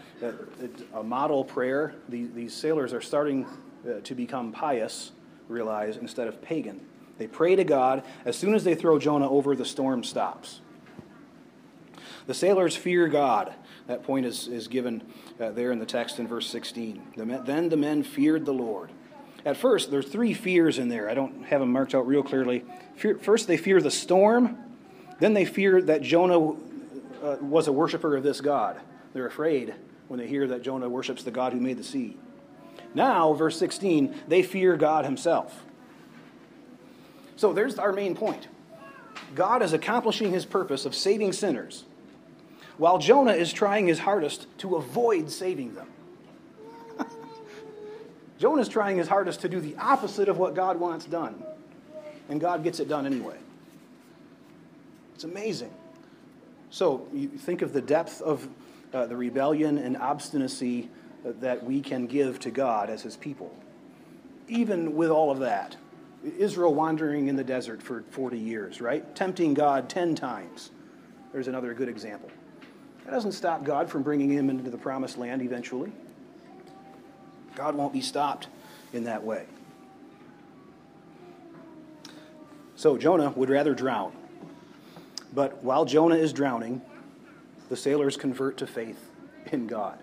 [0.95, 1.95] a model prayer.
[2.09, 3.47] These sailors are starting
[3.87, 5.13] uh, to become pious,
[5.49, 6.81] realize, instead of pagan.
[7.19, 8.03] They pray to God.
[8.25, 10.61] As soon as they throw Jonah over, the storm stops.
[12.27, 13.55] The sailors fear God.
[13.87, 15.03] That point is, is given
[15.41, 17.03] uh, there in the text in verse 16.
[17.17, 18.91] The men, then the men feared the Lord.
[19.45, 21.09] At first, there's three fears in there.
[21.09, 22.65] I don't have them marked out real clearly.
[22.97, 24.59] Fear, first, they fear the storm.
[25.21, 28.77] Then they fear that Jonah uh, was a worshiper of this God.
[29.13, 29.75] They're afraid
[30.09, 32.17] when they hear that Jonah worships the God who made the sea.
[32.93, 35.65] Now, verse 16, they fear God himself.
[37.37, 38.49] So there's our main point.
[39.35, 41.85] God is accomplishing his purpose of saving sinners
[42.79, 45.89] while Jonah is trying his hardest to avoid saving them.
[48.39, 51.43] Jonah is trying his hardest to do the opposite of what God wants done,
[52.29, 53.37] and God gets it done anyway.
[55.15, 55.73] It's amazing.
[56.71, 58.47] So you think of the depth of
[58.93, 60.91] uh, the rebellion and obstinacy
[61.25, 63.55] that we can give to God as his people.
[64.49, 65.77] Even with all of that,
[66.39, 69.15] Israel wandering in the desert for 40 years, right?
[69.15, 70.71] Tempting God 10 times.
[71.33, 72.31] There's another good example.
[73.07, 75.93] That doesn't stop God from bringing him into the promised land eventually.
[77.55, 78.49] God won't be stopped
[78.93, 79.47] in that way.
[82.75, 84.13] So Jonah would rather drown.
[85.33, 86.83] But while Jonah is drowning,
[87.69, 89.09] the sailors convert to faith
[89.53, 90.01] in God.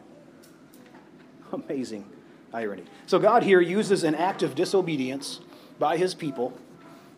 [1.52, 2.06] Amazing
[2.54, 2.84] irony.
[3.06, 5.42] So God here uses an act of disobedience
[5.78, 6.58] by his people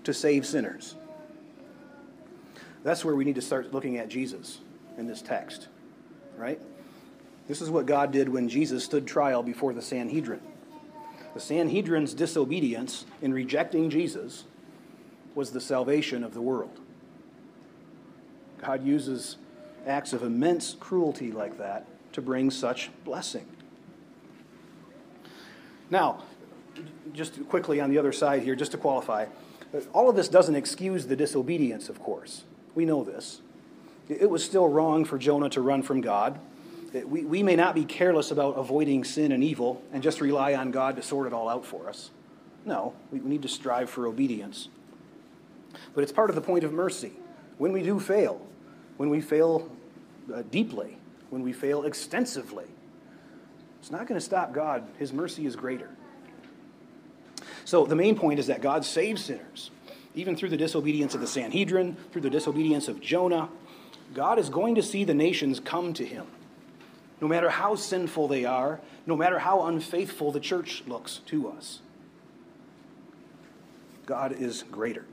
[0.04, 0.96] to save sinners.
[2.84, 4.62] That's where we need to start looking at Jesus
[4.98, 5.68] in this text
[6.38, 6.60] right?
[7.48, 10.42] This is what God did when Jesus stood trial before the Sanhedrin.
[11.34, 14.46] The Sanhedrin's disobedience in rejecting Jesus
[15.36, 16.80] was the salvation of the world.
[18.62, 19.38] God uses
[19.86, 23.46] acts of immense cruelty like that to bring such blessing.
[25.90, 26.24] Now,
[27.14, 29.28] just quickly on the other side here, just to qualify,
[29.94, 32.44] all of this doesn't excuse the disobedience, of course.
[32.74, 33.42] We know this.
[34.08, 36.40] It was still wrong for Jonah to run from God.
[36.94, 40.72] we, we may not be careless about avoiding sin and evil and just rely on
[40.72, 42.12] God to sort it all out for us.
[42.66, 44.70] No, we need to strive for obedience.
[45.94, 47.14] But it's part of the point of mercy.
[47.58, 48.46] When we do fail,
[48.98, 49.70] when we fail
[50.34, 50.98] uh, deeply,
[51.30, 52.66] when we fail extensively,
[53.80, 54.88] it's not going to stop God.
[54.98, 55.90] His mercy is greater.
[57.66, 59.72] So the main point is that God saves sinners,
[60.16, 63.50] even through the disobedience of the Sanhedrin, through the disobedience of Jonah.
[64.16, 66.26] God is going to see the nations come to him,
[67.20, 71.82] no matter how sinful they are, no matter how unfaithful the church looks to us.
[74.06, 75.06] God is greater.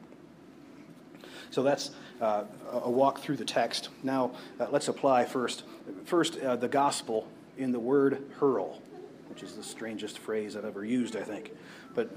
[1.50, 3.88] So that's uh, a walk through the text.
[4.04, 5.64] Now, uh, let's apply first.
[6.04, 7.26] First, uh, the gospel
[7.58, 8.80] in the word hurl,
[9.28, 11.52] which is the strangest phrase I've ever used, I think.
[11.94, 12.08] But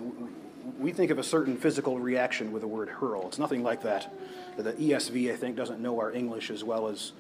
[0.80, 3.28] we think of a certain physical reaction with the word hurl.
[3.28, 4.14] It's nothing like that.
[4.58, 7.12] The ESV, I think, doesn't know our English as well as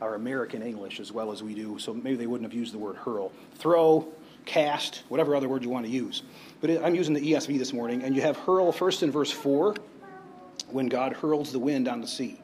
[0.00, 2.78] our American English as well as we do, so maybe they wouldn't have used the
[2.78, 3.32] word hurl.
[3.56, 4.08] Throw,
[4.44, 6.22] cast, whatever other word you want to use.
[6.60, 9.74] But I'm using the ESV this morning, and you have hurl first in verse 4
[10.70, 12.40] when God hurls the wind on the sea.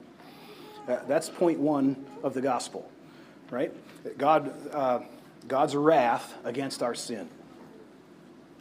[0.89, 2.91] Uh, that's point one of the gospel,
[3.51, 3.73] right?
[4.19, 5.01] God, uh,
[5.47, 7.29] God's wrath against our sin.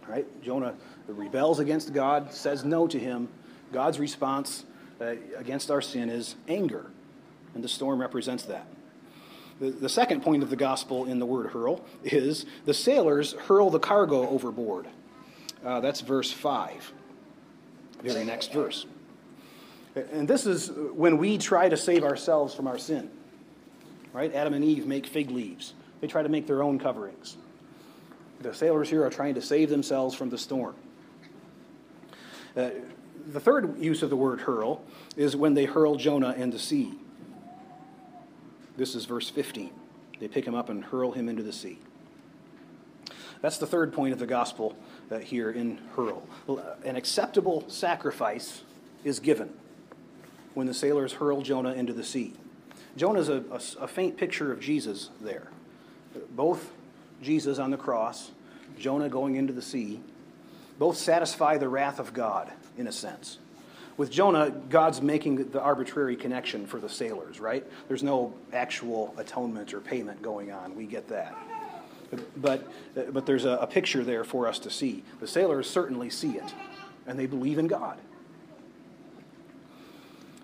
[0.08, 0.26] Right?
[0.42, 0.74] Jonah
[1.14, 3.30] rebels against God, says no to him.
[3.72, 4.66] God's response
[5.02, 6.90] uh, against our sin is anger,
[7.54, 8.68] and the storm represents that.
[9.60, 13.70] The, the second point of the gospel in the word hurl is the sailors hurl
[13.70, 14.88] the cargo overboard.
[15.64, 16.94] Uh, that's verse 5,
[18.02, 18.86] very next verse.
[19.96, 23.10] And this is when we try to save ourselves from our sin.
[24.14, 24.34] Right?
[24.34, 27.38] Adam and Eve make fig leaves, they try to make their own coverings.
[28.42, 30.76] The sailors here are trying to save themselves from the storm.
[32.56, 32.70] Uh,
[33.28, 34.82] the third use of the word hurl
[35.16, 36.94] is when they hurl Jonah in the sea.
[38.78, 39.72] This is verse 15.
[40.20, 41.80] They pick him up and hurl him into the sea.
[43.42, 44.76] That's the third point of the gospel
[45.12, 46.24] uh, here in hurl.
[46.84, 48.64] An acceptable sacrifice
[49.04, 49.54] is given
[50.54, 52.34] when the sailors hurl Jonah into the sea.
[52.98, 55.48] Jonah is a, a, a faint picture of Jesus there.
[56.32, 56.72] Both
[57.22, 58.32] Jesus on the cross,
[58.78, 60.02] Jonah going into the sea,
[60.80, 63.38] both satisfy the wrath of God, in a sense.
[63.98, 67.66] With Jonah, God's making the arbitrary connection for the sailors, right?
[67.90, 70.74] There's no actual atonement or payment going on.
[70.76, 71.38] We get that.
[72.38, 72.66] But,
[73.14, 75.04] but there's a, a picture there for us to see.
[75.20, 76.56] The sailors certainly see it,
[77.06, 78.00] and they believe in God.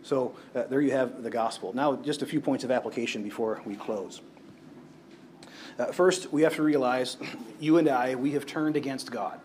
[0.03, 1.73] So uh, there you have the gospel.
[1.73, 4.21] Now, just a few points of application before we close.
[5.79, 7.17] Uh, first, we have to realize
[7.59, 9.39] you and I, we have turned against God.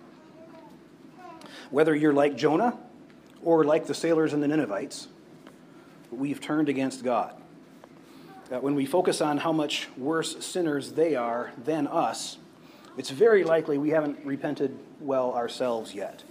[1.70, 2.76] Whether you're like Jonah
[3.42, 5.08] or like the sailors and the Ninevites,
[6.10, 7.34] we've turned against God.
[8.50, 12.38] Uh, when we focus on how much worse sinners they are than us,
[12.96, 16.24] it's very likely we haven't repented well ourselves yet.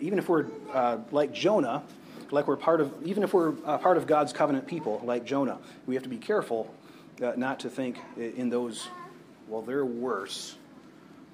[0.00, 1.84] Even if we're uh, like Jonah,
[2.32, 5.58] like we're part of, even if we're uh, part of God's covenant people, like Jonah,
[5.86, 6.74] we have to be careful
[7.22, 8.88] uh, not to think in those,
[9.46, 10.56] well, they're worse,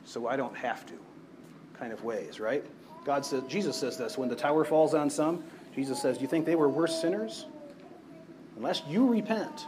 [0.05, 0.95] so I don't have to
[1.79, 2.65] kind of ways, right?
[3.09, 5.43] God says, Jesus says this when the tower falls on some,
[5.75, 7.47] Jesus says, Do you think they were worse sinners?
[8.55, 9.65] Unless you repent,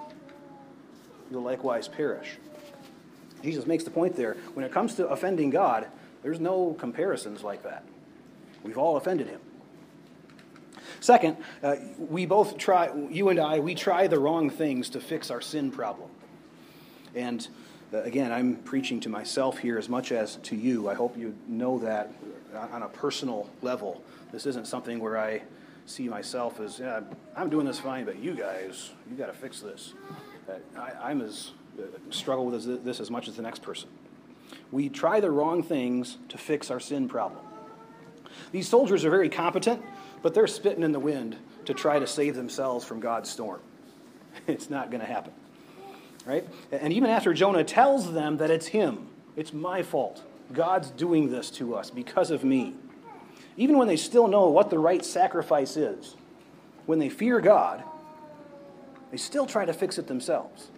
[1.31, 2.37] you'll likewise perish.
[3.43, 5.87] Jesus makes the point there when it comes to offending God,
[6.23, 7.83] there's no comparisons like that.
[8.63, 9.41] We've all offended him.
[11.01, 15.31] Second, uh, we both try, you and I, we try the wrong things to fix
[15.31, 16.11] our sin problem.
[17.15, 17.49] And
[17.93, 20.89] again, I'm preaching to myself here as much as to you.
[20.89, 22.13] I hope you know that
[22.73, 24.03] on a personal level.
[24.33, 25.43] This isn't something where I
[25.87, 27.01] see myself as, yeah,
[27.37, 29.95] I'm doing this fine, but you guys, you got to fix this.
[30.49, 30.55] Uh,
[31.03, 33.89] I, am as uh, struggle with this as much as the next person.
[34.71, 37.41] We try the wrong things to fix our sin problem.
[38.53, 39.83] These soldiers are very competent
[40.23, 43.61] but they're spitting in the wind to try to save themselves from God's storm.
[44.47, 45.33] It's not going to happen.
[46.31, 46.47] Right?
[46.71, 50.23] And even after Jonah tells them that it's him, it's my fault.
[50.53, 52.75] God's doing this to us because of me.
[53.57, 56.15] Even when they still know what the right sacrifice is,
[56.87, 57.83] when they fear God,
[59.11, 60.69] they still try to fix it themselves.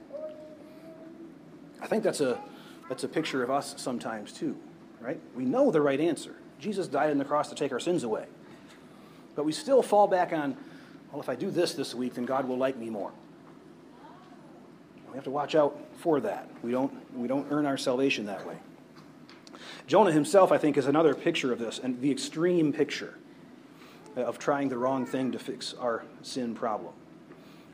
[1.82, 2.40] I think that's a,
[2.88, 4.57] that's a picture of us sometimes too,
[5.03, 5.20] right?
[5.34, 6.34] We know the right answer.
[6.61, 8.24] Jesus died on the cross to take our sins away.
[9.36, 10.57] But we still fall back on,
[11.12, 13.12] well, if I do this this week, then God will like me more.
[15.12, 16.48] We have to watch out for that.
[16.62, 18.56] We don't, we don't earn our salvation that way.
[19.86, 23.18] Jonah himself, I think, is another picture of this, and the extreme picture
[24.16, 26.94] of trying the wrong thing to fix our sin problem.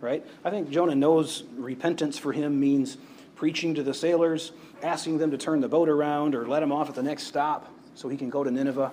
[0.00, 0.26] Right?
[0.44, 2.98] I think Jonah knows repentance for him means
[3.36, 4.50] preaching to the sailors,
[4.82, 7.72] asking them to turn the boat around or let him off at the next stop
[7.94, 8.90] so he can go to Nineveh.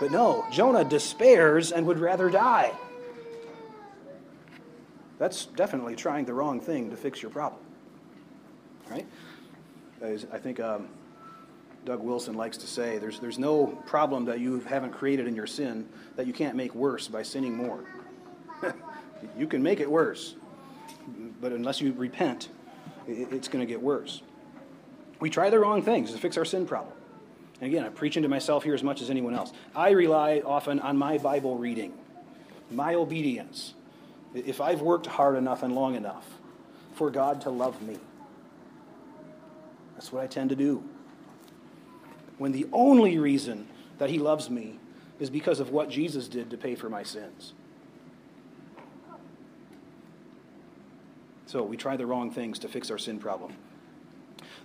[0.00, 2.72] But no, Jonah despairs and would rather die.
[5.20, 7.60] That's definitely trying the wrong thing to fix your problem.
[8.88, 9.06] Right?
[10.02, 10.88] I think um,
[11.84, 15.46] Doug Wilson likes to say there's, there's no problem that you haven't created in your
[15.46, 17.84] sin that you can't make worse by sinning more.
[19.38, 20.36] you can make it worse,
[21.38, 22.48] but unless you repent,
[23.06, 24.22] it's going to get worse.
[25.20, 26.94] We try the wrong things to fix our sin problem.
[27.60, 29.52] And again, I'm preaching to myself here as much as anyone else.
[29.76, 31.92] I rely often on my Bible reading,
[32.70, 33.74] my obedience.
[34.34, 36.26] If I've worked hard enough and long enough
[36.94, 37.98] for God to love me,
[39.94, 40.82] that's what I tend to do.
[42.38, 43.68] When the only reason
[43.98, 44.78] that He loves me
[45.18, 47.52] is because of what Jesus did to pay for my sins.
[51.46, 53.52] So we try the wrong things to fix our sin problem.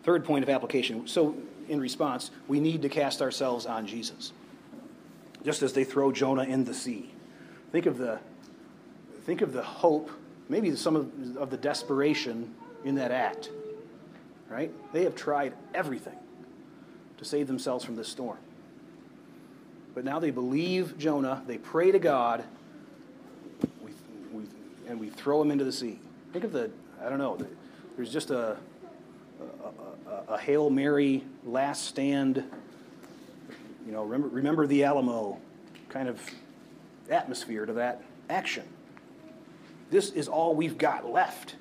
[0.03, 1.07] Third point of application.
[1.07, 1.35] So,
[1.67, 4.31] in response, we need to cast ourselves on Jesus.
[5.43, 7.11] Just as they throw Jonah in the sea.
[7.71, 8.19] Think of the,
[9.25, 10.11] think of the hope,
[10.49, 12.53] maybe some of, of the desperation
[12.83, 13.49] in that act.
[14.49, 14.71] Right?
[14.93, 16.17] They have tried everything
[17.17, 18.37] to save themselves from this storm.
[19.95, 22.43] But now they believe Jonah, they pray to God,
[23.81, 23.91] we,
[24.31, 24.43] we,
[24.87, 25.99] and we throw him into the sea.
[26.33, 26.69] Think of the,
[27.03, 27.39] I don't know,
[27.95, 28.57] there's just a,
[30.07, 32.43] a, a Hail Mary last stand,
[33.85, 35.39] you know, remember, remember the Alamo
[35.89, 36.21] kind of
[37.09, 38.65] atmosphere to that action.
[39.95, 41.55] This is all we've got left.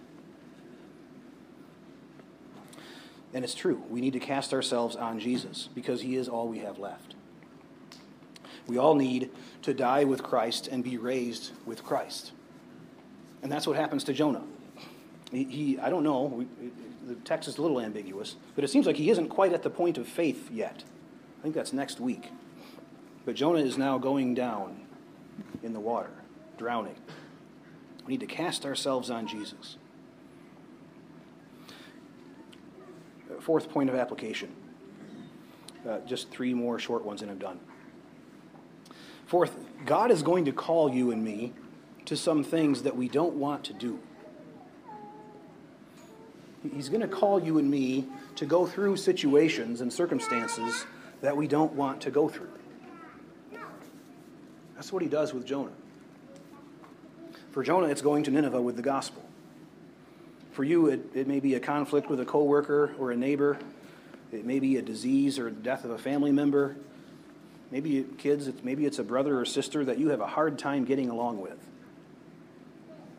[3.33, 3.81] And it's true.
[3.89, 7.15] We need to cast ourselves on Jesus because he is all we have left.
[8.67, 9.31] We all need
[9.63, 12.33] to die with Christ and be raised with Christ.
[13.45, 14.43] And that's what happens to Jonah.
[15.31, 16.47] He, he I don't know, we,
[17.07, 19.71] the text is a little ambiguous, but it seems like he isn't quite at the
[19.71, 20.83] point of faith yet.
[21.39, 22.33] I think that's next week.
[23.25, 24.89] But Jonah is now going down
[25.63, 26.11] in the water,
[26.59, 26.97] drowning.
[28.07, 29.77] We need to cast ourselves on Jesus.
[33.41, 34.55] Fourth point of application.
[35.89, 37.61] Uh, just three more short ones and I'm done.
[39.27, 41.53] Fourth, God is going to call you and me
[42.07, 43.99] to some things that we don't want to do.
[46.75, 50.87] He's going to call you and me to go through situations and circumstances
[51.21, 52.53] that we don't want to go through.
[54.75, 55.73] That's what he does with Jonah.
[57.55, 59.23] For Jonah, it's going to Nineveh with the gospel.
[60.55, 63.57] For you, it, it may be a conflict with a coworker or a neighbor.
[64.33, 66.75] It may be a disease or death of a family member.
[67.71, 70.85] Maybe kids, it's, maybe it's a brother or sister that you have a hard time
[70.85, 71.57] getting along with.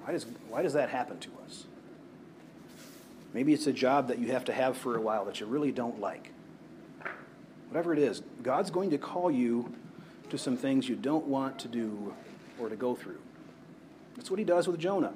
[0.03, 1.63] Why does, why does that happen to us?
[3.33, 5.71] Maybe it's a job that you have to have for a while that you really
[5.71, 6.33] don't like.
[7.69, 9.73] Whatever it is, God's going to call you
[10.29, 12.13] to some things you don't want to do
[12.59, 13.19] or to go through.
[14.15, 15.13] That's what he does with Jonah.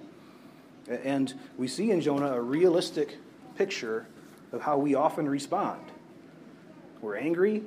[0.88, 3.18] And we see in Jonah a realistic
[3.56, 4.08] picture
[4.52, 5.82] of how we often respond.
[7.02, 7.64] We're angry,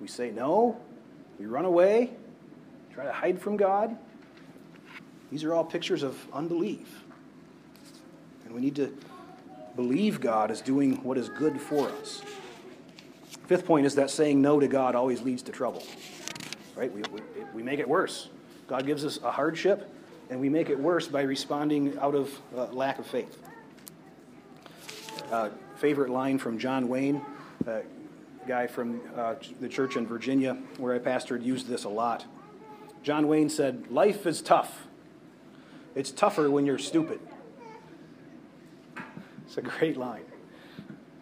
[0.00, 0.78] we say no,
[1.38, 2.10] we run away,
[2.92, 3.96] try to hide from God.
[5.30, 7.04] These are all pictures of unbelief.
[8.44, 8.94] And we need to
[9.74, 12.22] believe God is doing what is good for us.
[13.46, 15.82] Fifth point is that saying no to God always leads to trouble.
[16.76, 16.92] Right?
[16.92, 17.20] We, we,
[17.54, 18.28] we make it worse.
[18.66, 19.90] God gives us a hardship,
[20.32, 23.36] and we make it worse by responding out of uh, lack of faith.
[25.30, 27.20] Uh, favorite line from John Wayne,
[27.68, 27.80] uh,
[28.48, 32.24] guy from uh, the church in Virginia where I pastored, used this a lot.
[33.02, 34.86] John Wayne said, Life is tough.
[35.94, 37.20] It's tougher when you're stupid.
[39.44, 40.24] It's a great line.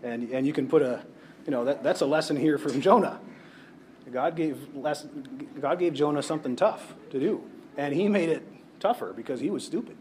[0.05, 1.03] And, and you can put a,
[1.47, 3.19] you know, that, that's a lesson here from Jonah.
[4.13, 5.05] God gave, less,
[5.61, 7.43] God gave Jonah something tough to do,
[7.77, 8.47] and he made it
[8.81, 9.97] tougher because he was stupid.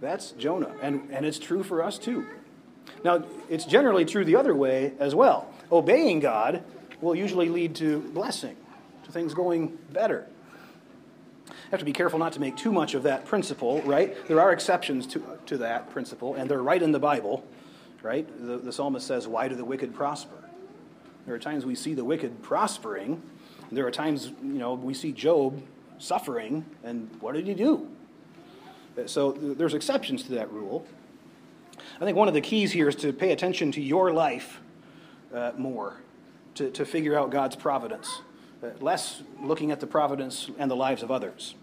[0.00, 2.26] That's Jonah, and, and it's true for us too.
[3.04, 5.52] Now, it's generally true the other way as well.
[5.70, 6.62] Obeying God
[7.00, 8.56] will usually lead to blessing,
[9.04, 10.26] to things going better
[11.70, 14.16] have to be careful not to make too much of that principle, right?
[14.26, 17.44] There are exceptions to, to that principle, and they're right in the Bible,
[18.02, 18.26] right?
[18.46, 20.36] The, the psalmist says, Why do the wicked prosper?
[21.26, 23.22] There are times we see the wicked prospering.
[23.70, 25.62] There are times, you know, we see Job
[25.98, 27.88] suffering, and what did he do?
[29.06, 30.86] So there's exceptions to that rule.
[32.00, 34.60] I think one of the keys here is to pay attention to your life
[35.32, 36.00] uh, more,
[36.56, 38.22] to, to figure out God's providence
[38.80, 41.54] less looking at the providence and the lives of others,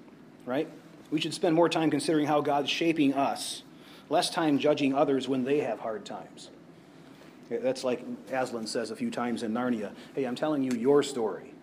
[0.46, 0.68] right?
[1.12, 3.64] We should spend more time considering how God's shaping us
[4.10, 6.50] less time judging others when they have hard times.
[7.50, 11.54] That's like Aslan says a few times in Narnia Hey, I'm telling you your story.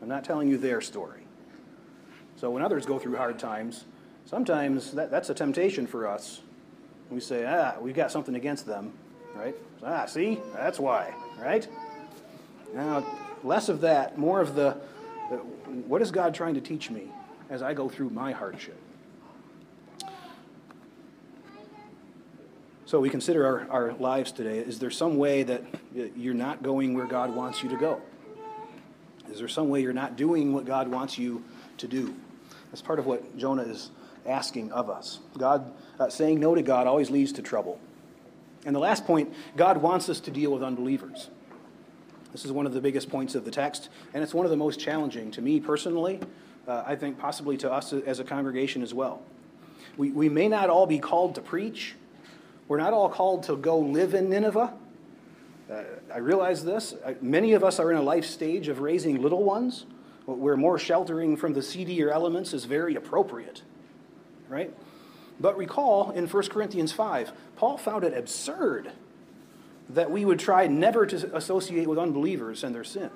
[0.00, 1.23] I'm not telling you their story.
[2.36, 3.84] So when others go through hard times,
[4.26, 6.40] sometimes that, that's a temptation for us.
[7.10, 8.92] We say, ah, we've got something against them,
[9.34, 9.54] right?
[9.82, 10.40] Ah, see?
[10.54, 11.66] That's why, right?
[12.74, 13.06] Now,
[13.42, 14.76] less of that, more of the,
[15.30, 17.08] the what is God trying to teach me
[17.50, 18.78] as I go through my hardship?
[22.86, 24.58] So we consider our, our lives today.
[24.58, 25.62] Is there some way that
[26.16, 28.00] you're not going where God wants you to go?
[29.30, 31.42] Is there some way you're not doing what God wants you
[31.78, 32.14] to do?
[32.74, 33.92] That's part of what Jonah is
[34.26, 35.20] asking of us.
[35.38, 37.78] God uh, saying no to God always leads to trouble.
[38.66, 41.30] And the last point, God wants us to deal with unbelievers.
[42.32, 44.56] This is one of the biggest points of the text, and it's one of the
[44.56, 46.18] most challenging to me personally.
[46.66, 49.22] Uh, I think possibly to us as a congregation as well.
[49.96, 51.94] We, we may not all be called to preach.
[52.66, 54.74] We're not all called to go live in Nineveh.
[55.70, 56.96] Uh, I realize this.
[57.06, 59.86] I, many of us are in a life stage of raising little ones
[60.26, 63.62] where more sheltering from the seedier elements is very appropriate,
[64.48, 64.72] right?
[65.38, 68.92] But recall in 1 Corinthians 5, Paul found it absurd
[69.90, 73.10] that we would try never to associate with unbelievers and their sin.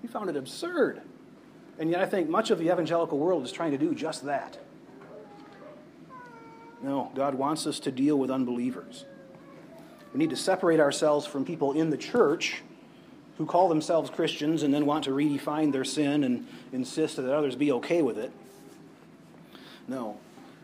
[0.00, 1.02] He found it absurd.
[1.78, 4.58] And yet, I think much of the evangelical world is trying to do just that.
[6.82, 9.06] No, God wants us to deal with unbelievers.
[10.12, 12.62] We need to separate ourselves from people in the church
[13.38, 17.56] who call themselves Christians and then want to redefine their sin and insist that others
[17.56, 18.32] be okay with it.
[19.88, 20.18] No.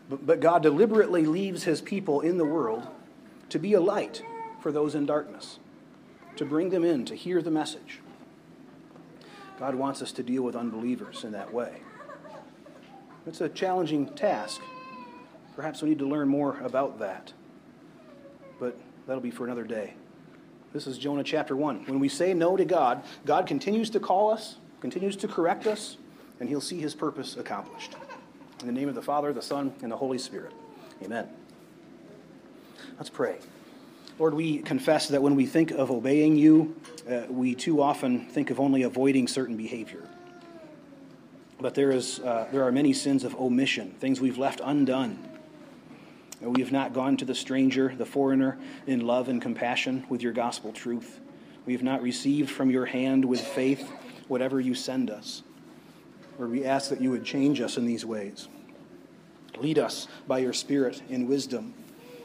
[0.09, 2.87] But, but God deliberately leaves his people in the world
[3.49, 4.23] to be a light
[4.61, 5.59] for those in darkness,
[6.37, 7.99] to bring them in, to hear the message.
[9.59, 11.81] God wants us to deal with unbelievers in that way.
[13.27, 14.61] It's a challenging task.
[15.55, 17.33] Perhaps we need to learn more about that.
[18.59, 19.93] But that'll be for another day.
[20.73, 21.85] This is Jonah chapter 1.
[21.87, 25.97] When we say no to God, God continues to call us, continues to correct us,
[26.39, 27.95] and he'll see his purpose accomplished.
[28.61, 30.53] In the name of the Father, the Son, and the Holy Spirit.
[31.03, 31.27] Amen.
[32.97, 33.39] Let's pray.
[34.17, 36.75] Lord, we confess that when we think of obeying you,
[37.09, 40.07] uh, we too often think of only avoiding certain behavior.
[41.59, 45.30] But there, is, uh, there are many sins of omission, things we've left undone
[46.41, 50.33] we have not gone to the stranger, the foreigner, in love and compassion with your
[50.33, 51.19] gospel truth.
[51.65, 53.91] We have not received from your hand with faith
[54.27, 55.43] whatever you send us.
[56.39, 58.47] Lord, we ask that you would change us in these ways.
[59.59, 61.73] Lead us by your Spirit in wisdom,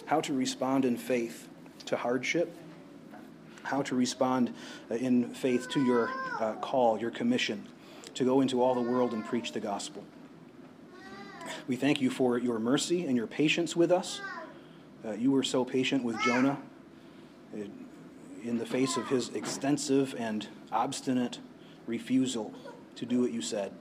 [0.06, 1.48] how to respond in faith
[1.84, 2.56] to hardship,
[3.64, 4.54] how to respond
[4.90, 6.10] uh, in faith to your
[6.40, 7.66] uh, call, your commission,
[8.14, 10.04] to go into all the world and preach the gospel.
[11.66, 14.20] We thank you for your mercy and your patience with us.
[15.06, 16.58] Uh, you were so patient with Jonah
[17.54, 17.58] uh,
[18.42, 21.38] in the face of his extensive and obstinate
[21.86, 22.52] refusal
[22.96, 23.72] to do what you said.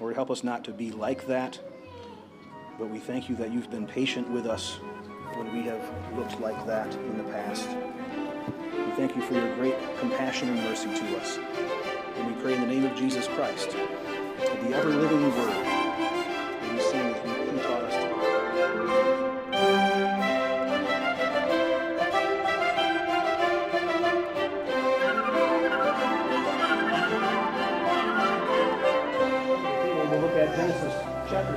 [0.00, 1.58] Lord, help us not to be like that,
[2.78, 4.78] but we thank you that you've been patient with us
[5.34, 5.82] when we have
[6.16, 7.68] looked like that in the past.
[8.74, 11.38] We thank you for your great compassion and mercy to us.
[12.16, 15.73] And we pray in the name of Jesus Christ, the ever living Word.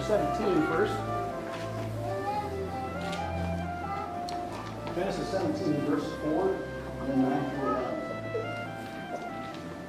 [0.07, 0.93] 17 first.
[4.95, 6.55] Genesis 17, verse 4,
[7.09, 7.99] and 9 through 11.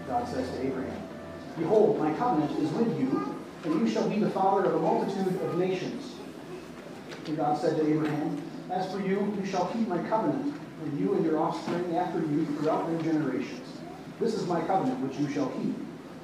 [0.09, 1.03] God says to Abraham,
[1.57, 5.41] Behold, my covenant is with you, and you shall be the father of a multitude
[5.41, 6.17] of nations.
[7.27, 8.43] And God said to Abraham,
[8.73, 10.53] As for you, you shall keep my covenant
[10.83, 13.69] with you and your offspring after you throughout their generations.
[14.19, 15.77] This is my covenant which you shall keep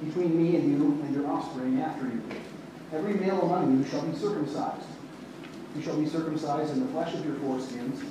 [0.03, 2.21] between me and you and your offspring after you
[2.95, 4.87] Every male among you shall be circumcised.
[5.75, 8.01] You shall be circumcised in the flesh of your foreskins,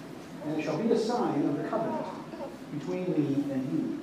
[0.44, 2.06] and it shall be a sign of the covenant
[2.78, 4.00] between me and you.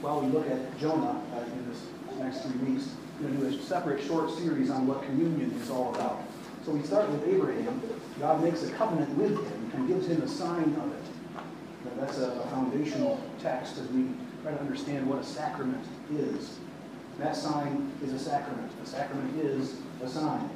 [0.00, 1.82] While we look at Jonah uh, in this
[2.18, 5.70] next three weeks, we're going to do a separate short series on what communion is
[5.70, 6.22] all about.
[6.64, 7.82] So we start with Abraham.
[8.20, 11.96] God makes a covenant with him and gives him a sign of it.
[11.98, 14.06] That's a foundational text as we
[14.42, 15.84] try to understand what a sacrament
[16.16, 16.60] is.
[17.20, 18.72] That sign is a sacrament.
[18.82, 20.48] A sacrament is a sign.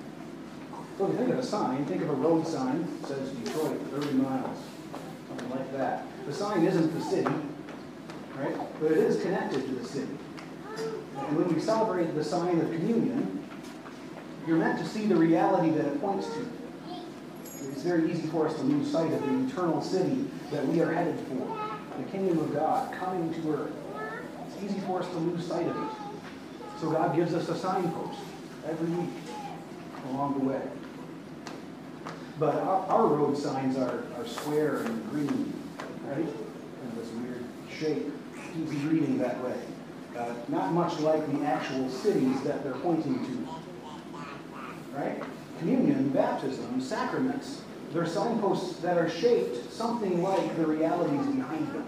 [0.97, 3.81] So if you think of a sign, think of a road sign that says Detroit,
[3.93, 4.59] 30 miles,
[5.29, 6.07] something like that.
[6.27, 7.35] The sign isn't the city,
[8.39, 8.57] right?
[8.81, 10.17] But it is connected to the city.
[11.19, 13.45] And when we celebrate the sign of communion,
[14.47, 16.47] You're meant to see the reality that it points to.
[17.71, 20.93] It's very easy for us to lose sight of the eternal city that we are
[20.93, 21.59] headed for,
[21.97, 23.73] the kingdom of God coming to earth.
[24.49, 26.04] It's easy for us to lose sight of it.
[26.85, 28.21] So God gives us a signpost
[28.69, 29.09] every week
[30.11, 30.61] along the way.
[32.39, 35.55] But our, our road signs are, are square and green,
[36.07, 36.19] right?
[36.19, 37.43] And this weird
[37.75, 38.13] shape.
[38.63, 39.57] Easy reading that way.
[40.15, 43.49] Uh, not much like the actual cities that they're pointing to.
[44.95, 45.23] Right?
[45.61, 47.63] Communion, baptism, sacraments,
[47.95, 51.87] they're signposts that are shaped something like the realities behind them.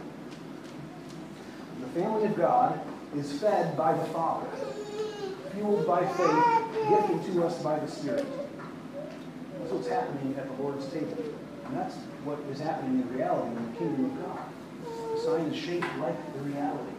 [1.82, 2.80] The family of God
[3.14, 4.47] is fed by the Father,
[5.57, 8.26] fueled by faith, gifted to us by the Spirit.
[9.59, 11.16] That's what's happening at the Lord's table.
[11.66, 14.38] And that's what is happening in reality in the kingdom of God.
[15.14, 16.92] The sign is shaped like the reality.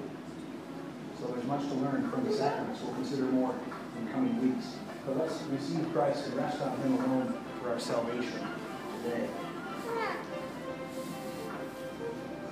[1.19, 2.81] So there's much to learn from the sacraments.
[2.81, 3.55] We'll consider more
[3.99, 4.75] in coming weeks.
[5.05, 8.45] But let's receive Christ and rest on Him alone for our salvation
[9.03, 9.27] today.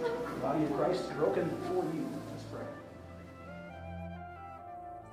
[0.01, 2.14] The body of Christ broken for you.